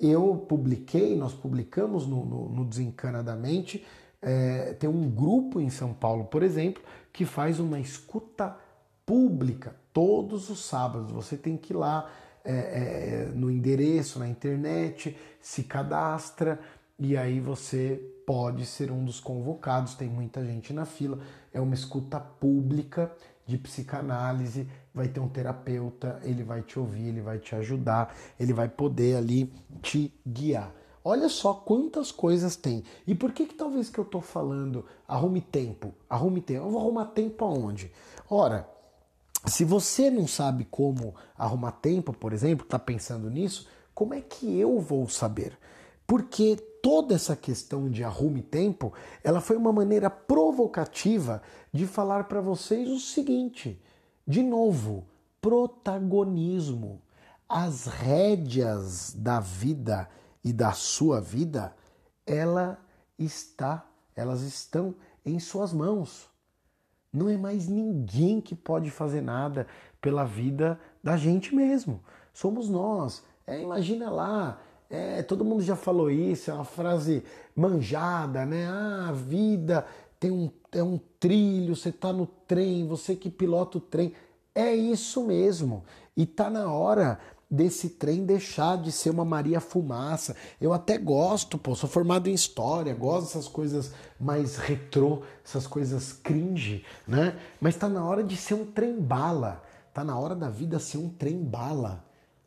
eu 0.00 0.44
publiquei, 0.48 1.16
nós 1.16 1.32
publicamos 1.32 2.08
no, 2.08 2.26
no, 2.26 2.48
no 2.48 2.64
Desencanadamente, 2.64 3.86
é, 4.20 4.72
tem 4.72 4.90
um 4.90 5.08
grupo 5.08 5.60
em 5.60 5.70
São 5.70 5.94
Paulo, 5.94 6.24
por 6.24 6.42
exemplo, 6.42 6.82
que 7.12 7.24
faz 7.24 7.60
uma 7.60 7.78
escuta 7.78 8.56
pública 9.06 9.76
todos 9.92 10.50
os 10.50 10.64
sábados. 10.64 11.12
Você 11.12 11.36
tem 11.36 11.56
que 11.56 11.72
ir 11.72 11.76
lá 11.76 12.10
é, 12.44 12.52
é, 12.52 13.30
no 13.32 13.48
endereço, 13.48 14.18
na 14.18 14.26
internet, 14.26 15.16
se 15.40 15.62
cadastra 15.62 16.58
e 16.98 17.16
aí 17.16 17.40
você 17.40 18.00
pode 18.26 18.64
ser 18.66 18.90
um 18.90 19.04
dos 19.04 19.20
convocados. 19.20 19.94
Tem 19.94 20.08
muita 20.08 20.44
gente 20.44 20.72
na 20.72 20.84
fila. 20.84 21.18
É 21.52 21.60
uma 21.60 21.74
escuta 21.74 22.20
pública 22.20 23.12
de 23.46 23.58
psicanálise. 23.58 24.68
Vai 24.94 25.08
ter 25.08 25.20
um 25.20 25.28
terapeuta, 25.28 26.20
ele 26.22 26.44
vai 26.44 26.62
te 26.62 26.78
ouvir, 26.78 27.08
ele 27.08 27.20
vai 27.20 27.38
te 27.38 27.54
ajudar, 27.56 28.14
ele 28.38 28.52
vai 28.52 28.68
poder 28.68 29.16
ali 29.16 29.52
te 29.82 30.12
guiar. 30.26 30.72
Olha 31.04 31.28
só 31.28 31.52
quantas 31.52 32.10
coisas 32.10 32.56
tem. 32.56 32.82
E 33.06 33.14
por 33.14 33.32
que 33.32 33.44
que 33.44 33.54
talvez 33.54 33.90
que 33.90 33.98
eu 33.98 34.04
estou 34.04 34.20
falando 34.20 34.86
arrume 35.06 35.40
tempo? 35.40 35.92
Arrume 36.08 36.40
tempo. 36.40 36.64
Eu 36.64 36.70
vou 36.70 36.80
arrumar 36.80 37.06
tempo 37.06 37.44
aonde? 37.44 37.92
Ora, 38.30 38.66
se 39.44 39.64
você 39.64 40.10
não 40.10 40.26
sabe 40.26 40.64
como 40.70 41.14
arrumar 41.36 41.72
tempo, 41.72 42.12
por 42.12 42.32
exemplo, 42.32 42.64
está 42.64 42.78
pensando 42.78 43.28
nisso, 43.28 43.68
como 43.92 44.14
é 44.14 44.20
que 44.22 44.58
eu 44.58 44.80
vou 44.80 45.06
saber? 45.08 45.58
Porque 46.06 46.56
toda 46.84 47.14
essa 47.14 47.34
questão 47.34 47.88
de 47.88 48.04
arrume 48.04 48.42
tempo, 48.42 48.92
ela 49.22 49.40
foi 49.40 49.56
uma 49.56 49.72
maneira 49.72 50.10
provocativa 50.10 51.40
de 51.72 51.86
falar 51.86 52.24
para 52.24 52.42
vocês 52.42 52.90
o 52.90 53.00
seguinte: 53.00 53.82
de 54.26 54.42
novo, 54.42 55.06
protagonismo. 55.40 57.00
As 57.48 57.86
rédeas 57.86 59.14
da 59.16 59.40
vida 59.40 60.10
e 60.42 60.52
da 60.52 60.72
sua 60.72 61.22
vida, 61.22 61.74
ela 62.26 62.78
está, 63.18 63.86
elas 64.14 64.42
estão 64.42 64.94
em 65.24 65.38
suas 65.38 65.72
mãos. 65.72 66.28
Não 67.10 67.30
é 67.30 67.36
mais 67.36 67.66
ninguém 67.66 68.42
que 68.42 68.54
pode 68.54 68.90
fazer 68.90 69.22
nada 69.22 69.66
pela 70.02 70.24
vida 70.24 70.78
da 71.02 71.16
gente 71.16 71.54
mesmo. 71.54 72.02
Somos 72.32 72.68
nós. 72.68 73.22
É, 73.46 73.60
imagina 73.60 74.10
lá, 74.10 74.60
é, 74.90 75.22
todo 75.22 75.44
mundo 75.44 75.62
já 75.62 75.76
falou 75.76 76.10
isso, 76.10 76.50
é 76.50 76.54
uma 76.54 76.64
frase 76.64 77.22
manjada, 77.54 78.44
né? 78.44 78.66
Ah, 78.66 79.06
a 79.08 79.12
vida 79.12 79.86
tem 80.20 80.30
um, 80.30 80.50
é 80.72 80.82
um 80.82 80.98
trilho, 81.20 81.76
você 81.76 81.90
está 81.90 82.12
no 82.12 82.26
trem, 82.26 82.86
você 82.86 83.14
que 83.14 83.28
pilota 83.28 83.78
o 83.78 83.80
trem. 83.80 84.12
É 84.54 84.74
isso 84.74 85.24
mesmo. 85.24 85.84
E 86.16 86.24
tá 86.24 86.48
na 86.48 86.72
hora 86.72 87.18
desse 87.50 87.90
trem 87.90 88.24
deixar 88.24 88.78
de 88.78 88.90
ser 88.90 89.10
uma 89.10 89.24
Maria 89.24 89.60
Fumaça. 89.60 90.34
Eu 90.60 90.72
até 90.72 90.96
gosto, 90.96 91.58
pô, 91.58 91.74
sou 91.74 91.88
formado 91.88 92.28
em 92.28 92.34
história, 92.34 92.94
gosto 92.94 93.26
dessas 93.26 93.48
coisas 93.48 93.92
mais 94.18 94.56
retrô, 94.56 95.22
essas 95.44 95.66
coisas 95.66 96.12
cringe, 96.12 96.84
né? 97.06 97.38
Mas 97.60 97.76
tá 97.76 97.88
na 97.88 98.04
hora 98.04 98.22
de 98.22 98.36
ser 98.36 98.54
um 98.54 98.64
trem 98.64 98.98
bala. 98.98 99.62
Tá 99.92 100.02
na 100.02 100.18
hora 100.18 100.34
da 100.34 100.48
vida 100.48 100.78
ser 100.78 100.98
um 100.98 101.08
trem 101.08 101.42
bala. 101.42 102.04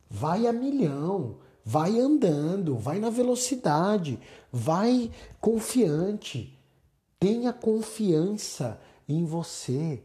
Vai 0.09 0.47
a 0.47 0.53
milhão, 0.53 1.35
vai 1.67 1.99
andando, 1.99 2.77
vai 2.77 2.97
na 2.97 3.09
velocidade, 3.09 4.17
vai 4.49 5.11
confiante. 5.41 6.57
Tenha 7.19 7.51
confiança 7.51 8.79
em 9.05 9.25
você. 9.25 10.01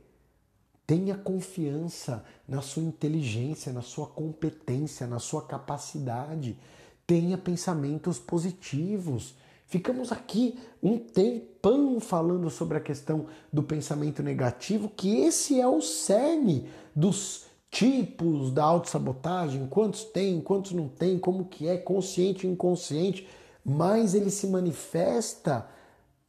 Tenha 0.85 1.17
confiança 1.17 2.25
na 2.49 2.61
sua 2.61 2.83
inteligência, 2.83 3.73
na 3.73 3.81
sua 3.81 4.09
competência, 4.09 5.07
na 5.07 5.21
sua 5.21 5.41
capacidade. 5.43 6.59
Tenha 7.07 7.39
pensamentos 7.39 8.19
positivos. 8.19 9.37
Ficamos 9.65 10.11
aqui 10.11 10.59
um 10.83 10.99
tempão 10.99 12.01
falando 12.01 12.51
sobre 12.51 12.77
a 12.77 12.81
questão 12.81 13.27
do 13.53 13.63
pensamento 13.63 14.21
negativo, 14.21 14.89
que 14.89 15.19
esse 15.19 15.61
é 15.61 15.69
o 15.69 15.81
cerne 15.81 16.69
dos 16.93 17.52
tipos 17.73 18.53
da 18.53 18.63
autossabotagem, 18.63 19.67
quantos 19.67 20.05
tem, 20.05 20.41
quantos 20.41 20.71
não 20.71 20.87
tem, 20.87 21.19
como 21.19 21.47
que 21.47 21.67
é, 21.67 21.77
consciente 21.77 22.47
inconsciente, 22.47 23.27
mas 23.65 24.15
ele 24.15 24.31
se 24.31 24.47
manifesta 24.47 25.69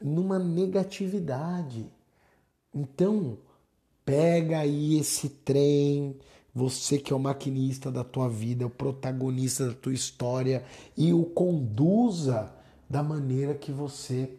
numa 0.01 0.39
negatividade. 0.39 1.85
Então, 2.73 3.37
Pega 4.05 4.59
aí 4.59 4.99
esse 4.99 5.29
trem, 5.29 6.17
você 6.53 6.97
que 6.97 7.13
é 7.13 7.15
o 7.15 7.19
maquinista 7.19 7.89
da 7.89 8.03
tua 8.03 8.27
vida, 8.27 8.65
o 8.65 8.69
protagonista 8.69 9.67
da 9.67 9.73
tua 9.73 9.93
história 9.93 10.65
e 10.97 11.13
o 11.13 11.23
conduza 11.23 12.53
da 12.89 13.01
maneira 13.01 13.53
que 13.53 13.71
você 13.71 14.29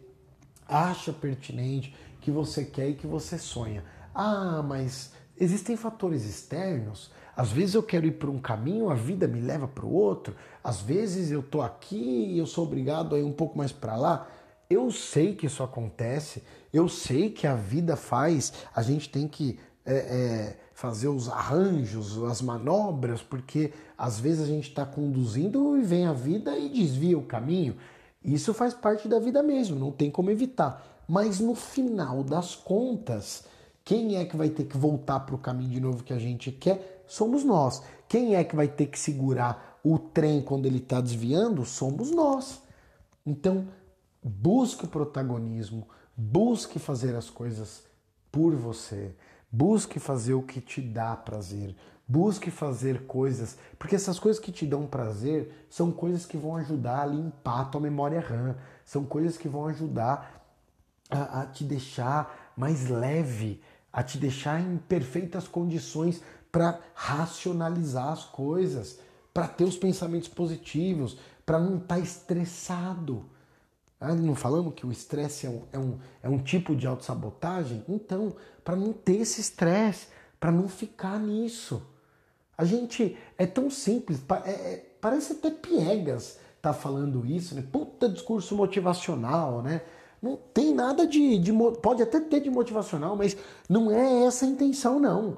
acha 0.67 1.11
pertinente, 1.11 1.95
que 2.21 2.29
você 2.29 2.63
quer 2.63 2.89
e 2.89 2.93
que 2.93 3.07
você 3.07 3.39
sonha. 3.39 3.83
Ah, 4.13 4.61
mas 4.61 5.13
existem 5.39 5.75
fatores 5.75 6.25
externos. 6.25 7.11
Às 7.35 7.51
vezes 7.51 7.75
eu 7.75 7.83
quero 7.83 8.05
ir 8.05 8.13
por 8.13 8.29
um 8.29 8.39
caminho, 8.39 8.89
a 8.89 8.95
vida 8.95 9.27
me 9.27 9.41
leva 9.41 9.67
para 9.67 9.85
o 9.85 9.93
outro. 9.93 10.35
Às 10.63 10.81
vezes 10.81 11.31
eu 11.31 11.43
tô 11.43 11.61
aqui 11.61 11.95
e 12.33 12.37
eu 12.37 12.45
sou 12.45 12.65
obrigado 12.65 13.15
a 13.15 13.19
ir 13.19 13.23
um 13.23 13.33
pouco 13.33 13.57
mais 13.57 13.71
para 13.71 13.95
lá. 13.95 14.27
Eu 14.69 14.89
sei 14.91 15.35
que 15.35 15.45
isso 15.45 15.61
acontece, 15.61 16.41
eu 16.73 16.89
sei 16.89 17.29
que 17.29 17.45
a 17.45 17.55
vida 17.55 17.95
faz, 17.95 18.53
a 18.73 18.81
gente 18.81 19.09
tem 19.09 19.27
que 19.27 19.59
é, 19.85 19.95
é, 19.95 20.57
fazer 20.73 21.07
os 21.07 21.29
arranjos, 21.29 22.21
as 22.23 22.41
manobras, 22.41 23.21
porque 23.21 23.71
às 23.97 24.19
vezes 24.19 24.43
a 24.43 24.47
gente 24.47 24.69
está 24.69 24.85
conduzindo 24.85 25.77
e 25.77 25.83
vem 25.83 26.05
a 26.07 26.13
vida 26.13 26.57
e 26.57 26.69
desvia 26.69 27.17
o 27.17 27.23
caminho. 27.23 27.77
Isso 28.23 28.53
faz 28.53 28.73
parte 28.73 29.07
da 29.07 29.19
vida 29.19 29.43
mesmo, 29.43 29.77
não 29.77 29.91
tem 29.91 30.09
como 30.09 30.31
evitar. 30.31 31.03
Mas 31.07 31.39
no 31.39 31.53
final 31.53 32.23
das 32.23 32.55
contas, 32.55 33.43
quem 33.85 34.17
é 34.17 34.25
que 34.25 34.35
vai 34.35 34.49
ter 34.49 34.65
que 34.65 34.77
voltar 34.77 35.21
para 35.21 35.35
o 35.35 35.39
caminho 35.39 35.69
de 35.69 35.79
novo 35.79 36.03
que 36.03 36.11
a 36.11 36.19
gente 36.19 36.51
quer? 36.51 37.03
Somos 37.07 37.45
nós. 37.45 37.81
Quem 38.09 38.35
é 38.35 38.43
que 38.43 38.55
vai 38.55 38.67
ter 38.67 38.87
que 38.87 38.99
segurar 38.99 39.79
o 39.83 39.97
trem 39.97 40.41
quando 40.41 40.65
ele 40.65 40.79
está 40.79 40.99
desviando? 40.99 41.63
Somos 41.63 42.11
nós. 42.11 42.61
Então, 43.25 43.67
Busque 44.27 44.85
o 44.85 44.87
protagonismo, 44.87 45.87
busque 46.17 46.79
fazer 46.79 47.15
as 47.15 47.29
coisas 47.29 47.83
por 48.31 48.55
você, 48.55 49.15
busque 49.51 49.99
fazer 49.99 50.33
o 50.33 50.41
que 50.41 50.59
te 50.59 50.81
dá 50.81 51.15
prazer, 51.15 51.75
busque 52.07 52.49
fazer 52.49 53.05
coisas, 53.05 53.55
porque 53.77 53.93
essas 53.95 54.17
coisas 54.17 54.41
que 54.41 54.51
te 54.51 54.65
dão 54.65 54.87
prazer 54.87 55.67
são 55.69 55.91
coisas 55.91 56.25
que 56.25 56.37
vão 56.37 56.55
ajudar 56.55 57.03
a 57.03 57.05
limpar 57.05 57.61
a 57.61 57.65
tua 57.65 57.79
memória 57.79 58.19
RAM, 58.19 58.55
são 58.83 59.05
coisas 59.05 59.37
que 59.37 59.47
vão 59.47 59.67
ajudar 59.67 60.43
a, 61.07 61.41
a 61.41 61.45
te 61.45 61.63
deixar 61.63 62.51
mais 62.57 62.89
leve, 62.89 63.61
a 63.95 64.03
te 64.03 64.17
deixar 64.17 64.59
em 64.59 64.75
perfeitas 64.75 65.47
condições 65.47 66.21
para 66.51 66.77
racionalizar 66.93 68.09
as 68.09 68.25
coisas, 68.25 68.99
para 69.33 69.47
ter 69.47 69.63
os 69.63 69.77
pensamentos 69.77 70.27
positivos, 70.27 71.17
para 71.45 71.57
não 71.57 71.77
estar 71.77 71.95
tá 71.95 71.99
estressado. 72.01 73.25
Ah, 73.97 74.13
não 74.13 74.35
falamos 74.35 74.73
que 74.73 74.85
o 74.85 74.91
estresse 74.91 75.47
é 75.47 75.49
um, 75.49 75.61
é, 75.71 75.79
um, 75.79 75.99
é 76.23 76.29
um 76.29 76.39
tipo 76.39 76.75
de 76.75 76.85
autossabotagem? 76.85 77.85
Então, 77.87 78.35
para 78.65 78.75
não 78.75 78.91
ter 78.91 79.21
esse 79.21 79.39
estresse, 79.39 80.07
para 80.41 80.51
não 80.51 80.67
ficar 80.67 81.17
nisso. 81.17 81.81
A 82.57 82.65
gente 82.65 83.17
é 83.37 83.45
tão 83.45 83.69
simples, 83.69 84.19
é, 84.43 84.51
é, 84.51 84.97
parece 84.99 85.31
até 85.31 85.49
piegas 85.51 86.37
tá 86.61 86.73
falando 86.73 87.25
isso, 87.25 87.55
né? 87.55 87.63
Puta 87.71 88.09
discurso 88.09 88.57
motivacional, 88.57 89.61
né? 89.61 89.83
Não 90.25 90.39
tem 90.51 90.73
nada 90.73 91.05
de, 91.05 91.37
de. 91.37 91.53
Pode 91.83 92.01
até 92.01 92.19
ter 92.19 92.39
de 92.39 92.49
motivacional, 92.49 93.15
mas 93.15 93.37
não 93.69 93.91
é 93.91 94.25
essa 94.25 94.43
a 94.43 94.49
intenção, 94.49 94.99
não. 94.99 95.37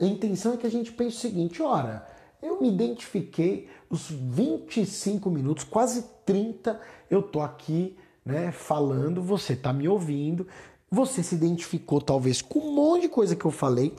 A 0.00 0.04
intenção 0.04 0.54
é 0.54 0.56
que 0.56 0.66
a 0.66 0.70
gente 0.70 0.90
pense 0.90 1.16
o 1.16 1.20
seguinte: 1.20 1.62
ora, 1.62 2.04
eu 2.42 2.60
me 2.60 2.68
identifiquei 2.68 3.68
os 3.88 4.10
25 4.10 5.30
minutos, 5.30 5.62
quase 5.62 6.04
30, 6.26 6.80
eu 7.08 7.22
tô 7.22 7.40
aqui, 7.40 7.96
né, 8.26 8.50
falando, 8.50 9.22
você 9.22 9.54
tá 9.54 9.72
me 9.72 9.86
ouvindo, 9.86 10.48
você 10.90 11.22
se 11.22 11.36
identificou 11.36 12.00
talvez 12.00 12.42
com 12.42 12.58
um 12.58 12.74
monte 12.74 13.02
de 13.02 13.08
coisa 13.10 13.36
que 13.36 13.44
eu 13.44 13.52
falei, 13.52 13.94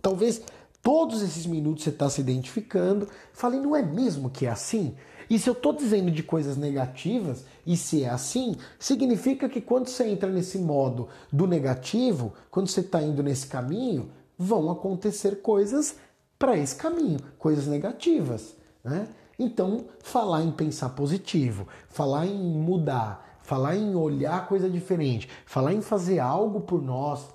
talvez 0.00 0.40
todos 0.80 1.22
esses 1.22 1.44
minutos 1.44 1.82
você 1.82 1.90
está 1.90 2.08
se 2.08 2.20
identificando. 2.20 3.08
Falei, 3.32 3.58
não 3.58 3.74
é 3.74 3.82
mesmo 3.82 4.30
que 4.30 4.46
é 4.46 4.50
assim? 4.50 4.94
E 5.30 5.38
se 5.38 5.48
eu 5.48 5.52
estou 5.52 5.72
dizendo 5.72 6.10
de 6.10 6.24
coisas 6.24 6.56
negativas, 6.56 7.44
e 7.64 7.76
se 7.76 8.02
é 8.02 8.08
assim, 8.08 8.56
significa 8.80 9.48
que 9.48 9.60
quando 9.60 9.86
você 9.86 10.08
entra 10.08 10.28
nesse 10.28 10.58
modo 10.58 11.08
do 11.32 11.46
negativo, 11.46 12.34
quando 12.50 12.66
você 12.66 12.80
está 12.80 13.00
indo 13.00 13.22
nesse 13.22 13.46
caminho, 13.46 14.10
vão 14.36 14.68
acontecer 14.72 15.40
coisas 15.40 15.94
para 16.36 16.56
esse 16.56 16.74
caminho, 16.74 17.20
coisas 17.38 17.68
negativas. 17.68 18.56
Né? 18.82 19.06
Então, 19.38 19.84
falar 20.00 20.42
em 20.42 20.50
pensar 20.50 20.88
positivo, 20.90 21.68
falar 21.88 22.26
em 22.26 22.36
mudar, 22.36 23.38
falar 23.44 23.76
em 23.76 23.94
olhar 23.94 24.48
coisa 24.48 24.68
diferente, 24.68 25.28
falar 25.46 25.72
em 25.72 25.80
fazer 25.80 26.18
algo 26.18 26.62
por 26.62 26.82
nós, 26.82 27.28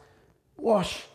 oxe, 0.58 1.06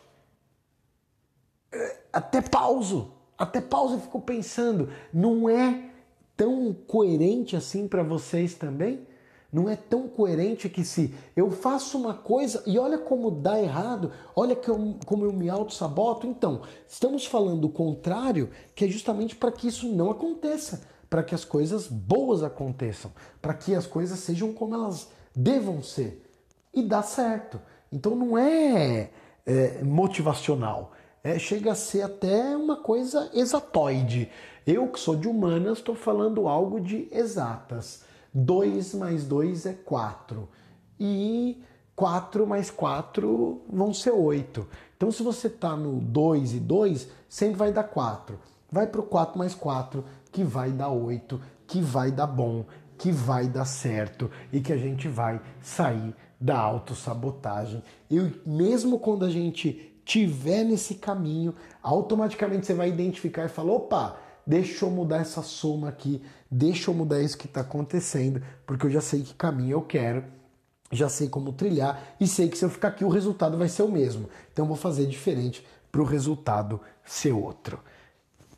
é, 1.71 1.97
até 2.11 2.41
pauso, 2.41 3.11
até 3.37 3.61
pauso 3.61 3.97
e 3.97 4.01
fico 4.01 4.19
pensando, 4.19 4.89
não 5.13 5.47
é 5.47 5.90
tão 6.35 6.73
coerente 6.73 7.55
assim 7.55 7.87
para 7.87 8.03
vocês 8.03 8.53
também? 8.53 9.05
Não 9.51 9.69
é 9.69 9.75
tão 9.75 10.07
coerente 10.07 10.69
que 10.69 10.83
se 10.83 11.13
eu 11.35 11.51
faço 11.51 11.97
uma 11.97 12.13
coisa 12.13 12.63
e 12.65 12.79
olha 12.79 12.97
como 12.97 13.29
dá 13.29 13.61
errado, 13.61 14.11
olha 14.33 14.53
eu, 14.53 14.95
como 15.05 15.25
eu 15.25 15.33
me 15.33 15.49
auto-saboto. 15.49 16.25
Então, 16.25 16.61
estamos 16.87 17.25
falando 17.25 17.65
o 17.65 17.69
contrário, 17.69 18.49
que 18.73 18.85
é 18.85 18.87
justamente 18.87 19.35
para 19.35 19.51
que 19.51 19.67
isso 19.67 19.89
não 19.89 20.09
aconteça, 20.09 20.87
para 21.09 21.21
que 21.21 21.35
as 21.35 21.43
coisas 21.43 21.87
boas 21.87 22.43
aconteçam, 22.43 23.11
para 23.41 23.53
que 23.53 23.75
as 23.75 23.85
coisas 23.85 24.19
sejam 24.19 24.53
como 24.53 24.73
elas 24.73 25.09
devam 25.35 25.83
ser. 25.83 26.25
E 26.73 26.81
dá 26.81 27.03
certo. 27.03 27.59
Então 27.91 28.15
não 28.15 28.37
é, 28.37 29.09
é 29.45 29.83
motivacional. 29.83 30.93
É, 31.23 31.37
chega 31.37 31.73
a 31.73 31.75
ser 31.75 32.03
até 32.03 32.55
uma 32.55 32.77
coisa 32.77 33.29
exatoide. 33.33 34.31
Eu 34.65 34.87
que 34.87 34.99
sou 34.99 35.15
de 35.15 35.27
humanas 35.27 35.79
estou 35.79 35.95
falando 35.95 36.47
algo 36.47 36.79
de 36.79 37.07
exatas. 37.11 38.03
2 38.33 38.93
mais 38.95 39.25
2 39.25 39.65
é 39.65 39.73
4. 39.73 40.47
E 40.99 41.61
4 41.95 42.47
mais 42.47 42.69
4 42.69 43.61
vão 43.69 43.93
ser 43.93 44.11
8. 44.11 44.67
Então, 44.95 45.11
se 45.11 45.23
você 45.23 45.47
está 45.47 45.75
no 45.75 45.99
2 45.99 46.53
e 46.53 46.59
2, 46.59 47.07
sempre 47.27 47.57
vai 47.57 47.71
dar 47.71 47.83
4. 47.83 48.39
Vai 48.71 48.87
para 48.87 49.01
o 49.01 49.05
4 49.05 49.37
mais 49.37 49.53
4, 49.53 50.03
que 50.31 50.43
vai 50.43 50.71
dar 50.71 50.89
8, 50.89 51.41
que 51.67 51.81
vai 51.81 52.11
dar 52.11 52.27
bom, 52.27 52.65
que 52.97 53.11
vai 53.11 53.47
dar 53.47 53.65
certo 53.65 54.29
e 54.53 54.61
que 54.61 54.71
a 54.71 54.77
gente 54.77 55.07
vai 55.07 55.41
sair 55.61 56.15
da 56.39 56.57
autossabotagem. 56.57 57.83
E 58.09 58.19
mesmo 58.45 58.99
quando 58.99 59.25
a 59.25 59.29
gente 59.29 59.91
tiver 60.05 60.63
nesse 60.63 60.95
caminho, 60.95 61.53
automaticamente 61.81 62.65
você 62.65 62.73
vai 62.73 62.89
identificar 62.89 63.45
e 63.45 63.49
falar: 63.49 63.73
opa, 63.73 64.17
deixa 64.45 64.85
eu 64.85 64.89
mudar 64.89 65.17
essa 65.17 65.41
soma 65.41 65.89
aqui, 65.89 66.21
deixa 66.49 66.89
eu 66.89 66.95
mudar 66.95 67.21
isso 67.21 67.37
que 67.37 67.45
está 67.45 67.61
acontecendo, 67.61 68.41
porque 68.65 68.85
eu 68.85 68.89
já 68.89 69.01
sei 69.01 69.21
que 69.21 69.33
caminho 69.33 69.71
eu 69.71 69.81
quero, 69.81 70.23
já 70.91 71.07
sei 71.07 71.29
como 71.29 71.53
trilhar 71.53 72.15
e 72.19 72.27
sei 72.27 72.49
que 72.49 72.57
se 72.57 72.65
eu 72.65 72.69
ficar 72.69 72.89
aqui 72.89 73.05
o 73.05 73.09
resultado 73.09 73.57
vai 73.57 73.69
ser 73.69 73.83
o 73.83 73.91
mesmo. 73.91 74.29
Então 74.51 74.65
vou 74.65 74.75
fazer 74.75 75.05
diferente 75.05 75.65
para 75.91 76.01
o 76.01 76.05
resultado 76.05 76.79
ser 77.05 77.31
outro. 77.31 77.79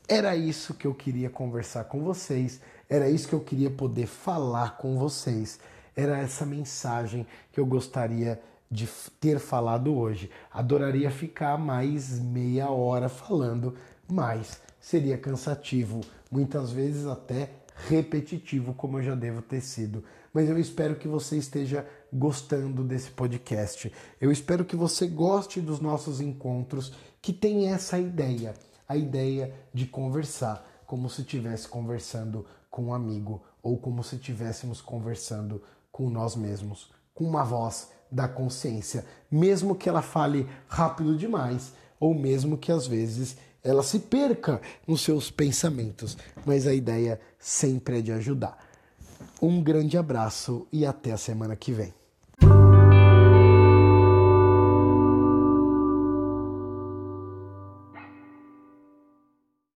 Era 0.07 0.35
isso 0.35 0.73
que 0.73 0.85
eu 0.85 0.93
queria 0.93 1.29
conversar 1.29 1.85
com 1.85 2.03
vocês, 2.03 2.59
era 2.89 3.09
isso 3.09 3.27
que 3.27 3.33
eu 3.33 3.39
queria 3.39 3.69
poder 3.69 4.07
falar 4.07 4.77
com 4.77 4.97
vocês, 4.97 5.59
era 5.95 6.17
essa 6.17 6.45
mensagem 6.45 7.25
que 7.51 7.59
eu 7.59 7.65
gostaria 7.65 8.41
de 8.69 8.87
ter 9.19 9.39
falado 9.39 9.95
hoje. 9.95 10.29
Adoraria 10.51 11.11
ficar 11.11 11.57
mais 11.57 12.19
meia 12.19 12.69
hora 12.69 13.07
falando, 13.07 13.75
mas 14.07 14.59
seria 14.83 15.17
cansativo, 15.17 16.01
muitas 16.29 16.73
vezes 16.73 17.07
até 17.07 17.49
repetitivo, 17.87 18.73
como 18.73 18.99
eu 18.99 19.03
já 19.03 19.15
devo 19.15 19.41
ter 19.41 19.61
sido. 19.61 20.03
Mas 20.33 20.49
eu 20.49 20.59
espero 20.59 20.97
que 20.97 21.07
você 21.07 21.37
esteja 21.37 21.87
gostando 22.11 22.83
desse 22.83 23.09
podcast. 23.09 23.91
Eu 24.19 24.29
espero 24.29 24.65
que 24.65 24.75
você 24.75 25.07
goste 25.07 25.61
dos 25.61 25.79
nossos 25.79 26.19
encontros, 26.19 26.93
que 27.21 27.31
tem 27.31 27.69
essa 27.69 27.97
ideia, 27.97 28.53
a 28.87 28.97
ideia 28.97 29.53
de 29.73 29.85
conversar 29.85 30.83
como 30.85 31.09
se 31.09 31.21
estivesse 31.21 31.65
conversando 31.67 32.45
com 32.69 32.87
um 32.87 32.93
amigo 32.93 33.41
ou 33.63 33.77
como 33.77 34.03
se 34.03 34.17
estivéssemos 34.17 34.81
conversando 34.81 35.63
com 35.93 36.09
nós 36.09 36.35
mesmos, 36.35 36.91
com 37.15 37.23
uma 37.23 37.45
voz 37.45 37.89
da 38.11 38.27
consciência, 38.27 39.05
mesmo 39.31 39.75
que 39.75 39.87
ela 39.87 40.01
fale 40.01 40.47
rápido 40.67 41.15
demais 41.15 41.73
ou 41.99 42.13
mesmo 42.13 42.57
que 42.57 42.71
às 42.71 42.85
vezes 42.85 43.37
ela 43.63 43.81
se 43.81 43.99
perca 43.99 44.61
nos 44.85 45.01
seus 45.01 45.31
pensamentos, 45.31 46.17
mas 46.45 46.67
a 46.67 46.73
ideia 46.73 47.19
sempre 47.39 47.99
é 47.99 48.01
de 48.01 48.11
ajudar. 48.11 48.57
Um 49.41 49.61
grande 49.63 49.97
abraço 49.97 50.67
e 50.71 50.85
até 50.85 51.11
a 51.11 51.17
semana 51.17 51.55
que 51.55 51.71
vem. 51.71 51.93